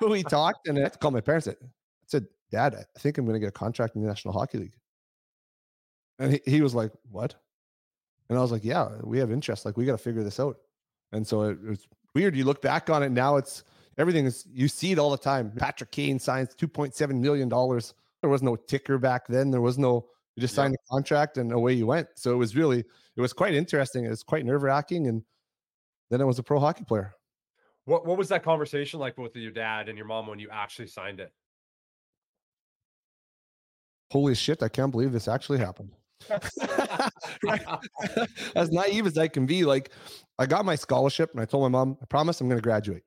we 0.00 0.22
talked, 0.24 0.66
and 0.66 0.78
I 0.78 0.82
had 0.82 0.94
to 0.94 0.98
call 0.98 1.10
my 1.10 1.20
parents. 1.20 1.46
I 1.46 1.54
said, 2.06 2.26
"Dad, 2.50 2.74
I 2.74 2.98
think 2.98 3.18
I'm 3.18 3.24
going 3.24 3.34
to 3.34 3.40
get 3.40 3.48
a 3.48 3.52
contract 3.52 3.94
in 3.94 4.02
the 4.02 4.08
National 4.08 4.34
Hockey 4.34 4.58
League." 4.58 4.74
And 6.18 6.32
he, 6.32 6.40
he 6.44 6.60
was 6.62 6.74
like, 6.74 6.90
"What?" 7.10 7.34
And 8.28 8.38
I 8.38 8.42
was 8.42 8.50
like, 8.50 8.64
"Yeah, 8.64 8.88
we 9.04 9.18
have 9.18 9.30
interest. 9.30 9.64
Like, 9.64 9.76
we 9.76 9.84
got 9.84 9.92
to 9.92 9.98
figure 9.98 10.24
this 10.24 10.40
out." 10.40 10.56
And 11.12 11.26
so 11.26 11.42
it, 11.42 11.58
it 11.64 11.68
was 11.68 11.86
weird. 12.14 12.34
You 12.34 12.44
look 12.44 12.62
back 12.62 12.90
on 12.90 13.02
it 13.02 13.12
now; 13.12 13.36
it's 13.36 13.62
everything 13.98 14.24
is 14.26 14.46
you 14.50 14.66
see 14.66 14.92
it 14.92 14.98
all 14.98 15.10
the 15.10 15.18
time. 15.18 15.52
Patrick 15.56 15.92
Kane 15.92 16.18
signs 16.18 16.54
two 16.54 16.68
point 16.68 16.94
seven 16.94 17.20
million 17.20 17.48
dollars. 17.48 17.94
There 18.22 18.30
was 18.30 18.42
no 18.42 18.56
ticker 18.56 18.98
back 18.98 19.26
then. 19.26 19.50
There 19.50 19.60
was 19.60 19.78
no 19.78 20.06
you 20.36 20.40
just 20.40 20.54
signed 20.54 20.74
a 20.74 20.90
contract 20.90 21.36
and 21.36 21.52
away 21.52 21.74
you 21.74 21.86
went. 21.86 22.08
So 22.14 22.32
it 22.32 22.36
was 22.36 22.56
really, 22.56 22.78
it 22.78 23.20
was 23.20 23.32
quite 23.32 23.54
interesting. 23.54 24.04
It 24.04 24.10
was 24.10 24.22
quite 24.22 24.46
nerve 24.46 24.62
wracking. 24.62 25.06
And 25.06 25.22
then 26.12 26.20
I 26.20 26.24
was 26.24 26.38
a 26.38 26.42
pro 26.42 26.60
hockey 26.60 26.84
player. 26.84 27.14
What 27.86 28.06
What 28.06 28.18
was 28.18 28.28
that 28.28 28.42
conversation 28.42 29.00
like 29.00 29.16
with 29.18 29.34
your 29.34 29.50
dad 29.50 29.88
and 29.88 29.96
your 29.96 30.06
mom 30.06 30.26
when 30.26 30.38
you 30.38 30.50
actually 30.50 30.88
signed 30.88 31.20
it? 31.20 31.32
Holy 34.10 34.34
shit! 34.34 34.62
I 34.62 34.68
can't 34.68 34.92
believe 34.92 35.12
this 35.12 35.26
actually 35.26 35.58
happened. 35.58 35.92
as 38.54 38.70
naive 38.70 39.06
as 39.06 39.18
I 39.18 39.26
can 39.26 39.46
be, 39.46 39.64
like 39.64 39.90
I 40.38 40.46
got 40.46 40.64
my 40.64 40.76
scholarship 40.76 41.32
and 41.32 41.40
I 41.40 41.44
told 41.44 41.64
my 41.64 41.68
mom, 41.68 41.98
I 42.00 42.04
promise 42.06 42.40
I'm 42.40 42.48
going 42.48 42.58
to 42.58 42.62
graduate. 42.62 43.02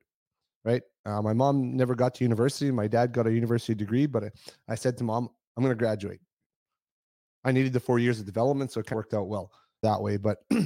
Right. 0.64 0.82
Uh, 1.04 1.22
my 1.22 1.32
mom 1.32 1.76
never 1.76 1.94
got 1.94 2.14
to 2.16 2.24
university. 2.24 2.72
My 2.72 2.88
dad 2.88 3.12
got 3.12 3.28
a 3.28 3.32
university 3.32 3.74
degree, 3.74 4.06
but 4.06 4.24
I, 4.24 4.30
I 4.68 4.74
said 4.74 4.98
to 4.98 5.04
mom, 5.04 5.28
I'm 5.56 5.62
going 5.62 5.72
to 5.72 5.78
graduate. 5.78 6.18
I 7.44 7.52
needed 7.52 7.72
the 7.72 7.78
four 7.78 8.00
years 8.00 8.18
of 8.18 8.26
development, 8.26 8.72
so 8.72 8.80
it 8.80 8.86
kind 8.86 8.94
of 8.94 9.04
worked 9.04 9.14
out 9.14 9.28
well 9.28 9.52
that 9.84 10.02
way. 10.02 10.16
But 10.16 10.38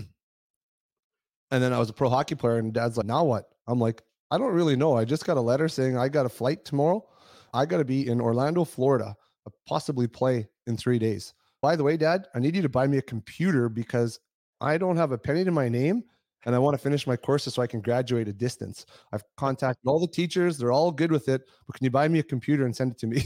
and 1.51 1.63
then 1.63 1.73
I 1.73 1.79
was 1.79 1.91
a 1.91 1.93
pro 1.93 2.09
hockey 2.09 2.35
player, 2.35 2.57
and 2.59 2.73
dad's 2.73 2.97
like, 2.97 3.07
now 3.07 3.25
what? 3.25 3.51
I'm 3.67 3.79
like, 3.79 4.03
I 4.31 4.39
don't 4.39 4.53
really 4.53 4.77
know. 4.77 4.97
I 4.97 5.05
just 5.05 5.27
got 5.27 5.37
a 5.37 5.41
letter 5.41 5.69
saying 5.69 5.97
I 5.97 6.09
got 6.09 6.27
a 6.27 6.31
flight 6.31 6.65
tomorrow. 6.65 7.05
I 7.53 7.67
got 7.67 7.79
to 7.79 7.85
be 7.85 8.07
in 8.07 8.21
Orlando, 8.21 8.65
Florida, 8.65 9.17
uh, 9.47 9.51
possibly 9.67 10.07
play 10.07 10.49
in 10.67 10.77
three 10.77 10.99
days. 10.99 11.35
By 11.63 11.77
the 11.77 11.83
way, 11.85 11.97
dad, 11.97 12.27
I 12.35 12.39
need 12.39 12.55
you 12.57 12.63
to 12.63 12.69
buy 12.69 12.87
me 12.87 12.99
a 12.99 13.03
computer 13.03 13.69
because 13.69 14.21
I 14.61 14.79
don't 14.79 14.97
have 14.97 15.13
a 15.13 15.19
penny 15.19 15.45
to 15.45 15.51
my 15.51 15.69
name 15.69 16.05
and 16.47 16.55
I 16.55 16.59
want 16.59 16.75
to 16.75 16.79
finish 16.79 17.07
my 17.07 17.17
courses 17.17 17.55
so 17.55 17.63
I 17.63 17.67
can 17.67 17.81
graduate 17.81 18.29
a 18.29 18.33
distance. 18.33 18.87
I've 19.13 19.25
contacted 19.37 19.87
all 19.87 20.01
the 20.01 20.07
teachers, 20.07 20.57
they're 20.57 20.73
all 20.73 20.91
good 20.93 21.13
with 21.13 21.29
it, 21.29 21.43
but 21.67 21.77
can 21.77 21.85
you 21.85 21.91
buy 21.91 22.09
me 22.09 22.21
a 22.21 22.23
computer 22.23 22.65
and 22.65 22.75
send 22.75 22.93
it 22.93 22.99
to 22.99 23.07
me? 23.07 23.25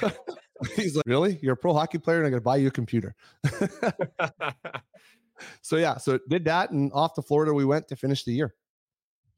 He's 0.76 0.96
like, 0.96 1.04
Really? 1.06 1.38
You're 1.42 1.54
a 1.54 1.56
pro 1.56 1.72
hockey 1.74 1.98
player 1.98 2.18
and 2.18 2.26
I 2.26 2.30
got 2.30 2.36
to 2.36 2.42
buy 2.42 2.56
you 2.56 2.68
a 2.68 2.70
computer. 2.70 3.14
so, 5.62 5.76
yeah, 5.76 5.96
so 5.96 6.18
did 6.28 6.44
that. 6.46 6.70
And 6.70 6.92
off 6.92 7.14
to 7.14 7.22
Florida 7.22 7.52
we 7.52 7.64
went 7.64 7.88
to 7.88 7.96
finish 7.96 8.24
the 8.24 8.32
year. 8.32 8.54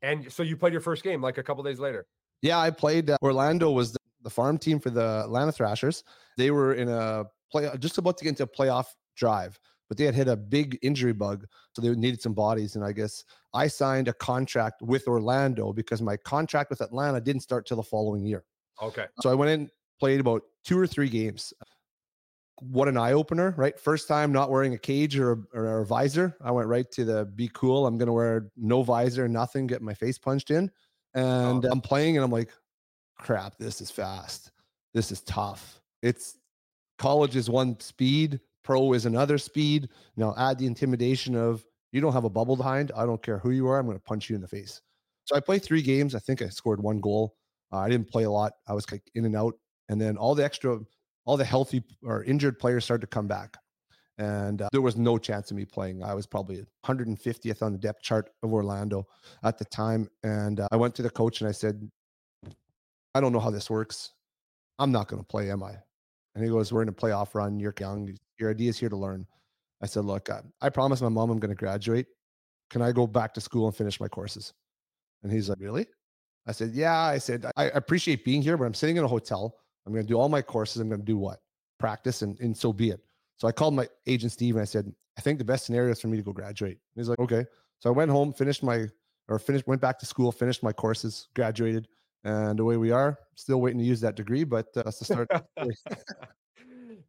And 0.03 0.31
so 0.31 0.43
you 0.43 0.57
played 0.57 0.73
your 0.73 0.83
first 0.83 1.03
game 1.03 1.23
like 1.23 1.39
a 1.39 1.43
couple 1.43 1.63
days 1.63 1.79
later? 1.79 2.07
Yeah, 2.43 2.59
I 2.59 2.71
played. 2.71 3.11
Uh, 3.11 3.17
Orlando 3.23 3.71
was 3.71 3.93
the, 3.93 3.99
the 4.23 4.31
farm 4.31 4.59
team 4.59 4.79
for 4.79 4.91
the 4.91 5.23
Atlanta 5.25 5.53
Thrashers. 5.53 6.05
They 6.37 6.51
were 6.51 6.75
in 6.75 6.89
a 6.89 7.25
play, 7.51 7.71
just 7.79 7.99
about 7.99 8.19
to 8.19 8.25
get 8.25 8.31
into 8.31 8.43
a 8.43 8.47
playoff 8.47 8.87
drive 9.17 9.59
but 9.89 9.97
they 9.97 10.05
had 10.05 10.15
hit 10.15 10.29
a 10.29 10.37
big 10.37 10.79
injury 10.83 11.13
bug, 11.13 11.47
so 11.75 11.83
they 11.83 11.91
needed 11.91 12.21
some 12.21 12.35
bodies. 12.35 12.77
And 12.77 12.85
I 12.85 12.93
guess 12.93 13.25
I 13.55 13.69
signed 13.69 14.09
a 14.09 14.13
contract 14.13 14.83
with 14.83 15.07
Orlando 15.07 15.73
because 15.73 16.03
my 16.03 16.17
contract 16.17 16.71
with 16.71 16.81
Atlanta 16.81 17.21
didn't 17.21 17.43
start 17.43 17.67
till 17.67 17.77
the 17.77 17.83
following 17.83 18.25
year. 18.25 18.45
Okay. 18.83 19.07
So 19.21 19.31
I 19.31 19.35
went 19.35 19.51
in, 19.51 19.71
played 20.01 20.21
about 20.21 20.43
two 20.65 20.79
or 20.79 20.87
three 20.87 21.09
games. 21.09 21.53
What 22.61 22.89
an 22.89 22.97
eye 22.97 23.13
opener, 23.13 23.55
right? 23.57 23.79
First 23.79 24.09
time 24.09 24.33
not 24.33 24.51
wearing 24.51 24.73
a 24.75 24.79
cage 24.79 25.19
or 25.19 25.33
a, 25.33 25.37
or 25.53 25.81
a 25.81 25.87
visor. 25.87 26.37
I 26.41 26.51
went 26.51 26.69
right 26.69 26.91
to 26.93 27.05
the 27.05 27.25
be 27.27 27.51
cool. 27.53 27.87
I'm 27.87 27.99
going 27.99 28.07
to 28.07 28.13
wear 28.13 28.51
no 28.57 28.83
visor, 28.83 29.29
nothing, 29.29 29.67
get 29.67 29.83
my 29.83 29.95
face 29.95 30.19
punched 30.19 30.51
in. 30.51 30.71
And 31.15 31.65
oh. 31.65 31.69
I'm 31.71 31.81
playing 31.81 32.17
and 32.17 32.25
I'm 32.25 32.31
like, 32.31 32.51
crap, 33.19 33.59
this 33.59 33.81
is 33.81 33.91
fast. 33.91 34.53
This 34.95 35.13
is 35.13 35.21
tough. 35.23 35.81
It's 36.03 36.39
college 36.99 37.37
is 37.37 37.51
one 37.51 37.79
speed, 37.81 38.41
pro 38.65 38.95
is 38.95 39.05
another 39.07 39.39
speed. 39.39 39.91
Now 40.17 40.35
add 40.39 40.59
the 40.59 40.67
intimidation 40.67 41.37
of 41.37 41.65
you 41.93 42.01
don't 42.01 42.13
have 42.13 42.25
a 42.25 42.31
bubble 42.31 42.57
behind. 42.57 42.93
I 42.97 43.07
don't 43.07 43.23
care 43.23 43.39
who 43.39 43.51
you 43.51 43.67
are. 43.69 43.79
I'm 43.79 43.87
going 43.87 43.99
to 43.99 44.03
punch 44.03 44.29
you 44.29 44.37
in 44.37 44.43
the 44.43 44.49
face. 44.49 44.81
So 45.25 45.37
I 45.37 45.41
played 45.41 45.63
three 45.63 45.83
games. 45.83 46.15
I 46.15 46.19
think 46.19 46.41
I 46.43 46.49
scored 46.49 46.83
one 46.83 47.01
goal. 47.01 47.37
Uh, 47.73 47.79
I 47.79 47.89
didn't 47.89 48.11
play 48.11 48.25
a 48.25 48.31
lot. 48.31 48.53
I 48.69 48.75
was 48.75 48.87
in 49.15 49.25
and 49.25 49.37
out. 49.37 49.55
And 49.89 50.01
then 50.01 50.17
all 50.17 50.35
the 50.35 50.45
extra, 50.45 50.79
all 51.27 51.37
the 51.37 51.45
healthy 51.45 51.83
or 52.03 52.25
injured 52.25 52.59
players 52.59 52.85
started 52.85 53.03
to 53.03 53.07
come 53.09 53.27
back. 53.27 53.57
And 54.19 54.63
uh, 54.63 54.69
there 54.73 54.81
was 54.81 54.97
no 54.97 55.19
chance 55.19 55.51
of 55.51 55.59
me 55.59 55.67
playing. 55.67 56.03
I 56.03 56.15
was 56.15 56.27
probably 56.27 56.65
150th 56.87 57.63
on 57.63 57.73
the 57.73 57.79
depth 57.79 58.01
chart 58.01 58.31
of 58.43 58.53
Orlando 58.53 59.07
at 59.43 59.59
the 59.59 59.67
time. 59.67 60.09
And 60.23 60.61
uh, 60.61 60.69
I 60.73 60.77
went 60.77 60.95
to 60.95 61.03
the 61.03 61.11
coach 61.11 61.43
and 61.43 61.49
I 61.49 61.53
said, 61.53 61.91
I 63.15 63.21
don't 63.21 63.33
know 63.33 63.41
how 63.41 63.51
this 63.51 63.69
works. 63.69 64.13
I'm 64.79 64.93
not 64.93 65.09
going 65.09 65.21
to 65.21 65.27
play, 65.27 65.51
am 65.51 65.63
I? 65.63 65.75
And 66.35 66.45
he 66.45 66.51
goes, 66.51 66.73
We're 66.73 66.83
in 66.83 66.89
a 66.89 66.93
playoff 66.93 67.35
run. 67.35 67.59
You're 67.59 67.75
young. 67.79 68.17
Your 68.39 68.51
idea 68.51 68.71
is 68.71 68.79
here 68.79 68.89
to 68.89 68.97
learn. 68.97 69.27
I 69.83 69.87
said, 69.87 70.05
Look, 70.05 70.31
I, 70.31 70.41
I 70.61 70.69
promised 70.69 71.03
my 71.03 71.09
mom 71.09 71.31
I'm 71.31 71.39
going 71.39 71.51
to 71.51 71.57
graduate. 71.57 72.07
Can 72.71 72.83
I 72.83 72.93
go 72.93 73.07
back 73.07 73.35
to 73.35 73.41
school 73.41 73.67
and 73.67 73.77
finish 73.77 74.01
my 74.01 74.09
courses? 74.09 74.53
And 75.23 75.33
he's 75.33 75.49
like, 75.49 75.59
Really? 75.61 75.87
I 76.47 76.53
said, 76.53 76.73
Yeah. 76.75 76.99
I 76.99 77.19
said, 77.19 77.47
I 77.57 77.65
appreciate 77.67 78.25
being 78.25 78.43
here, 78.43 78.57
but 78.57 78.65
I'm 78.65 78.75
sitting 78.75 78.97
in 78.97 79.05
a 79.05 79.09
hotel. 79.09 79.57
I'm 79.87 79.93
going 79.93 80.05
to 80.05 80.09
do 80.09 80.19
all 80.19 80.29
my 80.29 80.43
courses. 80.43 80.81
I'm 80.81 80.89
going 80.89 81.01
to 81.01 81.07
do 81.07 81.17
what? 81.17 81.41
Practice, 81.79 82.23
and, 82.23 82.39
and 82.41 82.57
so 82.57 82.73
be 82.73 82.91
it. 82.91 83.01
So 83.37 83.47
I 83.47 83.53
called 83.53 83.75
my 83.75 83.89
agent, 84.07 84.33
Steve, 84.33 84.57
and 84.57 84.63
I 84.63 84.65
said, 84.67 84.93
I 85.19 85.21
think 85.21 85.39
the 85.39 85.45
best 85.45 85.67
scenario 85.67 85.93
is 85.93 86.01
for 86.01 86.09
me 86.09 86.17
to 86.17 86.23
go 86.23 86.33
graduate. 86.33 86.73
And 86.73 87.03
he's 87.03 87.09
like, 87.09 87.19
Okay. 87.19 87.45
So 87.79 87.91
I 87.91 87.93
went 87.93 88.11
home, 88.11 88.33
finished 88.33 88.63
my, 88.63 88.87
or 89.29 89.39
finished, 89.39 89.67
went 89.67 89.83
back 89.83 89.99
to 89.99 90.07
school, 90.07 90.33
finished 90.33 90.63
my 90.63 90.73
courses, 90.73 91.29
graduated. 91.35 91.89
And 92.25 92.59
away 92.59 92.77
we 92.77 92.91
are, 92.91 93.19
still 93.35 93.61
waiting 93.61 93.79
to 93.79 93.85
use 93.85 94.01
that 94.01 94.17
degree, 94.17 94.45
but 94.45 94.67
uh, 94.77 94.83
that's 94.83 94.99
the 94.99 95.05
start. 95.05 95.31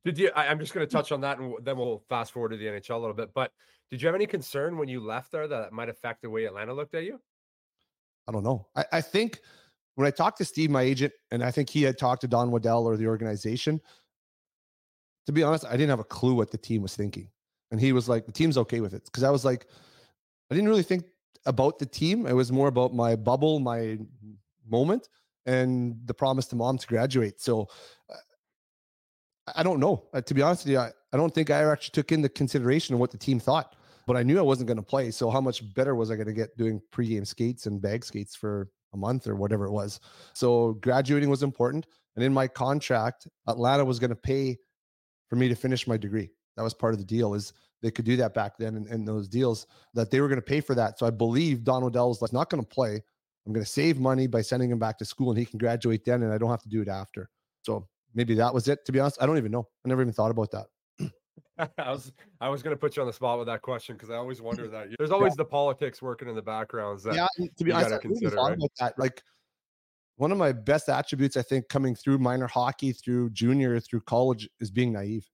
Did 0.06 0.18
you? 0.18 0.30
I, 0.36 0.46
am 0.46 0.60
just 0.60 0.74
going 0.74 0.86
to 0.86 0.92
touch 0.92 1.12
on 1.12 1.22
that, 1.22 1.40
and 1.40 1.56
then 1.64 1.78
we'll 1.78 2.04
fast 2.08 2.32
forward 2.32 2.50
to 2.50 2.58
the 2.58 2.66
NHL 2.66 2.92
a 2.92 2.98
little 2.98 3.16
bit. 3.16 3.34
But 3.34 3.52
did 3.90 4.02
you 4.02 4.08
have 4.08 4.16
any 4.16 4.28
concern 4.28 4.78
when 4.78 4.88
you 4.88 5.00
left 5.00 5.32
there 5.32 5.48
that 5.48 5.74
might 5.74 5.90
affect 5.90 6.22
the 6.22 6.30
way 6.30 6.46
Atlanta 6.46 6.74
looked 6.74 6.94
at 6.94 7.04
you? 7.04 7.20
I 8.28 8.32
don't 8.32 8.44
know. 8.44 8.68
I, 8.76 8.86
I 8.94 9.02
think 9.02 9.42
when 9.98 10.06
I 10.06 10.12
talked 10.12 10.38
to 10.38 10.46
Steve, 10.46 10.70
my 10.70 10.84
agent, 10.84 11.12
and 11.32 11.44
I 11.44 11.50
think 11.50 11.72
he 11.72 11.82
had 11.82 11.98
talked 11.98 12.22
to 12.22 12.28
Don 12.28 12.52
Waddell 12.52 12.86
or 12.86 12.98
the 12.98 13.08
organization. 13.08 13.82
To 15.26 15.32
be 15.32 15.42
honest, 15.42 15.66
I 15.66 15.72
didn't 15.72 15.90
have 15.90 16.00
a 16.00 16.04
clue 16.04 16.36
what 16.36 16.52
the 16.52 16.58
team 16.60 16.84
was 16.84 16.96
thinking, 16.96 17.30
and 17.72 17.82
he 17.82 17.94
was 17.94 18.08
like, 18.08 18.28
"The 18.28 18.32
team's 18.32 18.60
okay 18.60 18.80
with 18.80 18.94
it," 18.94 19.06
because 19.06 19.24
I 19.24 19.32
was 19.32 19.44
like, 19.44 19.66
I 20.52 20.56
didn't 20.56 20.70
really 20.70 20.84
think 20.84 21.04
about 21.48 21.80
the 21.80 21.88
team. 21.88 22.28
It 22.28 22.34
was 22.34 22.52
more 22.52 22.68
about 22.68 22.94
my 22.94 23.16
bubble, 23.16 23.60
my 23.60 23.98
moment, 24.70 25.10
and 25.48 25.96
the 26.06 26.14
promise 26.14 26.46
to 26.50 26.56
mom 26.56 26.78
to 26.78 26.86
graduate. 26.86 27.42
So 27.42 27.68
uh, 28.08 28.18
I 29.56 29.64
don't 29.64 29.80
know. 29.80 30.06
Uh, 30.14 30.22
to 30.22 30.34
be 30.36 30.44
honest 30.44 30.66
with 30.66 30.74
you, 30.74 30.80
I, 30.80 30.92
I 31.12 31.18
don't 31.18 31.34
think 31.34 31.50
I 31.50 31.64
actually 31.64 31.94
took 31.94 32.12
into 32.12 32.30
consideration 32.30 32.94
of 32.94 33.00
what 33.00 33.10
the 33.10 33.18
team 33.18 33.40
thought, 33.40 33.76
but 34.06 34.16
I 34.16 34.22
knew 34.22 34.38
I 34.38 34.44
wasn't 34.44 34.68
going 34.68 34.78
to 34.78 34.84
play. 34.84 35.10
So 35.10 35.32
how 35.32 35.42
much 35.42 35.74
better 35.74 35.96
was 35.96 36.12
I 36.12 36.16
going 36.18 36.28
to 36.28 36.34
get 36.34 36.56
doing 36.56 36.84
pregame 36.94 37.26
skates 37.26 37.66
and 37.66 37.82
bag 37.82 38.06
skates 38.06 38.36
for 38.36 38.70
a 38.94 38.98
month 38.98 39.28
or 39.28 39.36
whatever 39.36 39.66
it 39.66 39.72
was? 39.72 40.00
So 40.34 40.74
graduating 40.82 41.30
was 41.30 41.44
important. 41.44 41.88
And 42.16 42.24
in 42.24 42.34
my 42.34 42.48
contract, 42.48 43.28
Atlanta 43.48 43.86
was 43.86 44.00
going 44.00 44.10
to 44.10 44.16
pay 44.16 44.58
for 45.30 45.36
me 45.36 45.48
to 45.50 45.56
finish 45.56 45.88
my 45.88 45.98
degree. 45.98 46.32
That 46.56 46.64
was 46.64 46.74
part 46.74 46.94
of 46.94 47.00
the 47.00 47.06
deal 47.06 47.36
is 47.36 47.54
they 47.82 47.92
could 47.92 48.06
do 48.06 48.18
that 48.18 48.34
back 48.34 48.58
then 48.58 48.88
in, 48.90 49.06
those 49.06 49.28
deals 49.28 49.68
that 49.94 50.10
they 50.10 50.20
were 50.20 50.28
going 50.28 50.40
to 50.40 50.46
pay 50.46 50.62
for 50.62 50.74
that. 50.74 50.98
So 50.98 51.06
I 51.06 51.12
believe 51.12 51.64
Don 51.64 51.84
Waddell 51.84 52.10
was 52.10 52.22
like, 52.22 52.34
not 52.34 52.50
going 52.50 52.64
to 52.64 52.68
play. 52.68 53.04
I'm 53.46 53.54
going 53.54 53.64
to 53.64 53.72
save 53.72 54.00
money 54.00 54.26
by 54.26 54.42
sending 54.42 54.72
him 54.72 54.80
back 54.80 54.98
to 54.98 55.06
school 55.06 55.30
and 55.30 55.38
he 55.38 55.46
can 55.46 55.60
graduate 55.60 56.04
then 56.04 56.24
and 56.24 56.34
I 56.34 56.38
don't 56.38 56.50
have 56.50 56.64
to 56.64 56.70
do 56.70 56.82
it 56.82 56.88
after. 56.88 57.30
So 57.62 57.88
maybe 58.16 58.34
that 58.36 58.54
was 58.54 58.68
it. 58.68 58.84
To 58.86 58.92
be 58.92 59.00
honest, 59.00 59.22
I 59.22 59.26
don't 59.26 59.38
even 59.38 59.52
know. 59.52 59.68
I 59.86 59.90
never 59.90 60.02
even 60.02 60.14
thought 60.14 60.32
about 60.32 60.52
that. 60.52 60.66
I 61.78 61.92
was 61.92 62.12
I 62.40 62.50
was 62.50 62.62
going 62.64 62.76
to 62.76 62.80
put 62.80 62.96
you 62.96 63.02
on 63.02 63.08
the 63.08 63.14
spot 63.14 63.38
with 63.38 63.48
that 63.48 63.62
question 63.62 63.96
because 63.96 64.10
I 64.10 64.16
always 64.16 64.42
wonder 64.42 64.68
that 64.70 64.88
there's 64.98 65.12
always 65.12 65.32
yeah. 65.32 65.38
the 65.38 65.46
politics 65.46 66.02
working 66.02 66.30
in 66.30 66.36
the 66.36 66.42
backgrounds. 66.42 67.04
That 67.04 67.16
yeah, 67.16 67.28
to 67.58 67.64
be 67.64 67.72
honest, 67.72 67.94
I 67.94 67.98
consider, 67.98 68.36
right? 68.36 68.54
about 68.54 68.72
that. 68.80 69.00
Like 69.00 69.22
one 70.16 70.32
of 70.32 70.38
my 70.38 70.52
best 70.52 70.90
attributes, 70.90 71.38
I 71.38 71.42
think, 71.42 71.70
coming 71.70 71.96
through 71.96 72.18
minor 72.20 72.48
hockey, 72.48 72.92
through 72.92 73.32
junior, 73.32 73.80
through 73.80 74.02
college, 74.02 74.50
is 74.60 74.72
being 74.72 74.92
naive, 74.92 75.28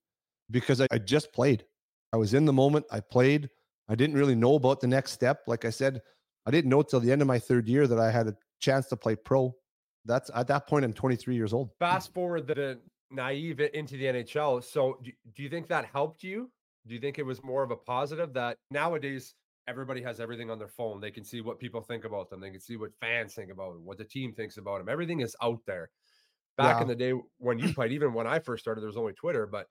because 0.51 0.81
I, 0.81 0.87
I 0.91 0.97
just 0.97 1.31
played. 1.33 1.65
I 2.11 2.17
was 2.17 2.33
in 2.33 2.45
the 2.45 2.53
moment. 2.53 2.85
I 2.91 2.99
played. 2.99 3.49
I 3.89 3.95
didn't 3.95 4.15
really 4.15 4.35
know 4.35 4.55
about 4.55 4.81
the 4.81 4.87
next 4.87 5.11
step. 5.11 5.41
Like 5.47 5.65
I 5.65 5.69
said, 5.69 6.01
I 6.45 6.51
didn't 6.51 6.69
know 6.69 6.81
till 6.81 6.99
the 6.99 7.11
end 7.11 7.21
of 7.21 7.27
my 7.27 7.39
third 7.39 7.67
year 7.67 7.87
that 7.87 7.99
I 7.99 8.11
had 8.11 8.27
a 8.27 8.35
chance 8.59 8.87
to 8.87 8.97
play 8.97 9.15
pro 9.15 9.53
that's 10.05 10.29
at 10.35 10.47
that 10.47 10.67
point 10.67 10.85
I'm 10.85 10.93
23 10.93 11.35
years 11.35 11.53
old. 11.53 11.69
Fast 11.79 12.13
forward 12.13 12.47
the 12.47 12.79
naive 13.11 13.59
into 13.59 13.97
the 13.97 14.05
NHL. 14.05 14.63
So 14.63 14.99
do, 15.03 15.11
do 15.35 15.43
you 15.43 15.49
think 15.49 15.67
that 15.67 15.85
helped 15.85 16.23
you? 16.23 16.49
Do 16.87 16.93
you 16.93 16.99
think 16.99 17.19
it 17.19 17.25
was 17.25 17.43
more 17.43 17.63
of 17.63 17.71
a 17.71 17.75
positive 17.75 18.33
that 18.33 18.57
nowadays 18.71 19.35
everybody 19.67 20.01
has 20.01 20.19
everything 20.19 20.49
on 20.49 20.59
their 20.59 20.67
phone? 20.67 20.99
They 20.99 21.11
can 21.11 21.23
see 21.23 21.41
what 21.41 21.59
people 21.59 21.81
think 21.81 22.05
about 22.05 22.29
them. 22.29 22.41
They 22.41 22.49
can 22.49 22.59
see 22.59 22.75
what 22.75 22.91
fans 22.99 23.33
think 23.33 23.51
about 23.51 23.73
them, 23.73 23.85
what 23.85 23.97
the 23.97 24.03
team 24.03 24.33
thinks 24.33 24.57
about 24.57 24.79
them. 24.79 24.89
Everything 24.89 25.21
is 25.21 25.35
out 25.41 25.59
there. 25.65 25.89
Back 26.57 26.77
yeah. 26.77 26.81
in 26.83 26.87
the 26.87 26.95
day 26.95 27.13
when 27.37 27.57
you 27.57 27.73
played, 27.73 27.91
even 27.93 28.13
when 28.13 28.27
I 28.27 28.39
first 28.39 28.63
started, 28.63 28.81
there 28.81 28.87
was 28.87 28.97
only 28.97 29.13
Twitter. 29.13 29.47
But 29.47 29.67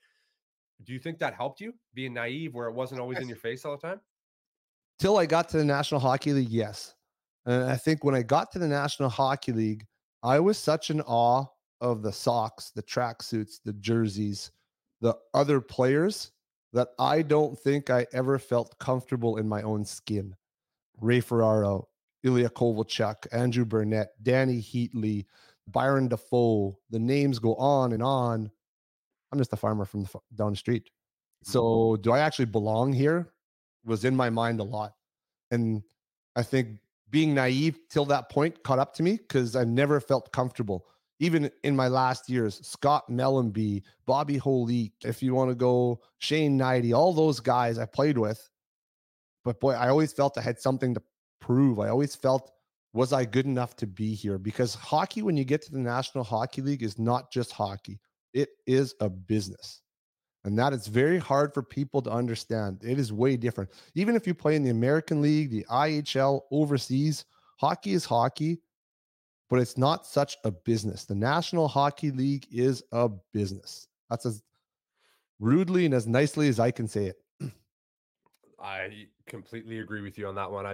do 0.84 0.92
you 0.92 0.98
think 0.98 1.18
that 1.18 1.34
helped 1.34 1.60
you 1.60 1.74
being 1.94 2.14
naive 2.14 2.54
where 2.54 2.68
it 2.68 2.74
wasn't 2.74 3.00
always 3.00 3.18
in 3.18 3.28
your 3.28 3.36
face 3.36 3.64
all 3.64 3.76
the 3.76 3.86
time? 3.86 4.00
till 5.02 5.18
I 5.18 5.26
got 5.26 5.48
to 5.48 5.58
the 5.58 5.64
National 5.64 6.00
Hockey 6.00 6.32
League, 6.32 6.48
yes. 6.48 6.94
And 7.44 7.64
I 7.64 7.76
think 7.76 8.04
when 8.04 8.14
I 8.14 8.22
got 8.22 8.52
to 8.52 8.60
the 8.60 8.68
National 8.68 9.08
Hockey 9.08 9.50
League, 9.50 9.84
I 10.22 10.38
was 10.38 10.56
such 10.56 10.90
in 10.90 11.00
awe 11.00 11.46
of 11.82 12.00
the 12.00 12.12
socks, 12.12 12.70
the 12.74 12.82
tracksuits, 12.82 13.60
the 13.62 13.74
jerseys, 13.74 14.52
the 15.02 15.14
other 15.34 15.60
players 15.60 16.30
that 16.72 16.88
I 16.98 17.20
don't 17.20 17.58
think 17.58 17.90
I 17.90 18.06
ever 18.14 18.38
felt 18.38 18.78
comfortable 18.78 19.36
in 19.36 19.46
my 19.46 19.60
own 19.62 19.84
skin. 19.84 20.34
Ray 21.00 21.20
Ferraro, 21.20 21.88
Ilya 22.22 22.50
Kovalchuk, 22.50 23.26
Andrew 23.32 23.64
Brunette, 23.64 24.12
Dany 24.22 24.62
Heatley, 24.62 25.26
Byron 25.66 26.08
Dafoe. 26.08 26.78
The 26.90 26.98
names 26.98 27.38
go 27.38 27.56
on 27.56 27.92
and 27.92 28.02
on. 28.02 28.50
I'm 29.30 29.38
just 29.38 29.52
a 29.52 29.56
farmer 29.56 29.84
from 29.84 30.04
the, 30.04 30.20
down 30.34 30.52
the 30.52 30.56
street. 30.56 30.88
So, 31.42 31.62
mm-hmm. 31.62 32.02
do 32.02 32.12
I 32.12 32.20
actually 32.20 32.46
belong 32.46 32.92
here? 32.92 33.32
Was 33.84 34.04
in 34.04 34.14
my 34.14 34.30
mind 34.30 34.60
a 34.60 34.64
lot. 34.64 34.92
And 35.50 35.82
I 36.36 36.42
think 36.42 36.78
being 37.10 37.34
naive 37.34 37.78
till 37.90 38.04
that 38.06 38.30
point 38.30 38.62
caught 38.62 38.78
up 38.78 38.94
to 38.94 39.02
me 39.02 39.16
because 39.16 39.56
I 39.56 39.64
never 39.64 40.00
felt 40.00 40.32
comfortable. 40.32 40.86
Even 41.22 41.48
in 41.62 41.76
my 41.76 41.86
last 41.86 42.28
years, 42.28 42.58
Scott 42.66 43.04
Mellanby, 43.08 43.84
Bobby 44.06 44.40
Holik, 44.40 44.90
if 45.04 45.22
you 45.22 45.34
want 45.34 45.52
to 45.52 45.54
go, 45.54 46.00
Shane 46.18 46.58
Hnidy, 46.58 46.92
all 46.92 47.12
those 47.12 47.38
guys 47.38 47.78
I 47.78 47.86
played 47.86 48.18
with. 48.18 48.50
But 49.44 49.60
boy, 49.60 49.74
I 49.74 49.88
always 49.88 50.12
felt 50.12 50.36
I 50.36 50.40
had 50.40 50.58
something 50.58 50.94
to 50.94 51.02
prove. 51.40 51.78
I 51.78 51.90
always 51.90 52.16
felt, 52.16 52.50
was 52.92 53.12
I 53.12 53.24
good 53.24 53.46
enough 53.46 53.76
to 53.76 53.86
be 53.86 54.14
here? 54.14 54.36
Because 54.36 54.74
hockey, 54.74 55.22
when 55.22 55.36
you 55.36 55.44
get 55.44 55.62
to 55.62 55.70
the 55.70 55.78
National 55.78 56.24
Hockey 56.24 56.60
League, 56.60 56.82
is 56.82 56.98
not 56.98 57.30
just 57.30 57.52
hockey, 57.52 58.00
it 58.34 58.48
is 58.66 58.92
a 58.98 59.08
business. 59.08 59.80
And 60.42 60.58
that 60.58 60.72
is 60.72 60.88
very 60.88 61.18
hard 61.18 61.54
for 61.54 61.62
people 61.62 62.02
to 62.02 62.10
understand. 62.10 62.82
It 62.82 62.98
is 62.98 63.12
way 63.12 63.36
different. 63.36 63.70
Even 63.94 64.16
if 64.16 64.26
you 64.26 64.34
play 64.34 64.56
in 64.56 64.64
the 64.64 64.70
American 64.70 65.22
League, 65.22 65.52
the 65.52 65.64
IHL, 65.70 66.40
overseas, 66.50 67.26
hockey 67.60 67.92
is 67.92 68.04
hockey, 68.04 68.58
but 69.52 69.60
it's 69.60 69.76
not 69.76 70.06
such 70.06 70.38
a 70.44 70.50
business. 70.50 71.04
The 71.04 71.14
National 71.14 71.68
Hockey 71.68 72.10
League 72.10 72.46
is 72.50 72.82
a 72.90 73.10
business. 73.34 73.86
That's 74.08 74.24
as 74.24 74.42
rudely 75.40 75.84
and 75.84 75.92
as 75.92 76.06
nicely 76.06 76.48
as 76.48 76.58
I 76.58 76.70
can 76.70 76.88
say 76.88 77.12
it. 77.12 77.52
I 78.58 79.08
completely 79.26 79.80
agree 79.80 80.00
with 80.00 80.16
you 80.16 80.26
on 80.26 80.34
that 80.36 80.50
one. 80.50 80.64
I 80.64 80.70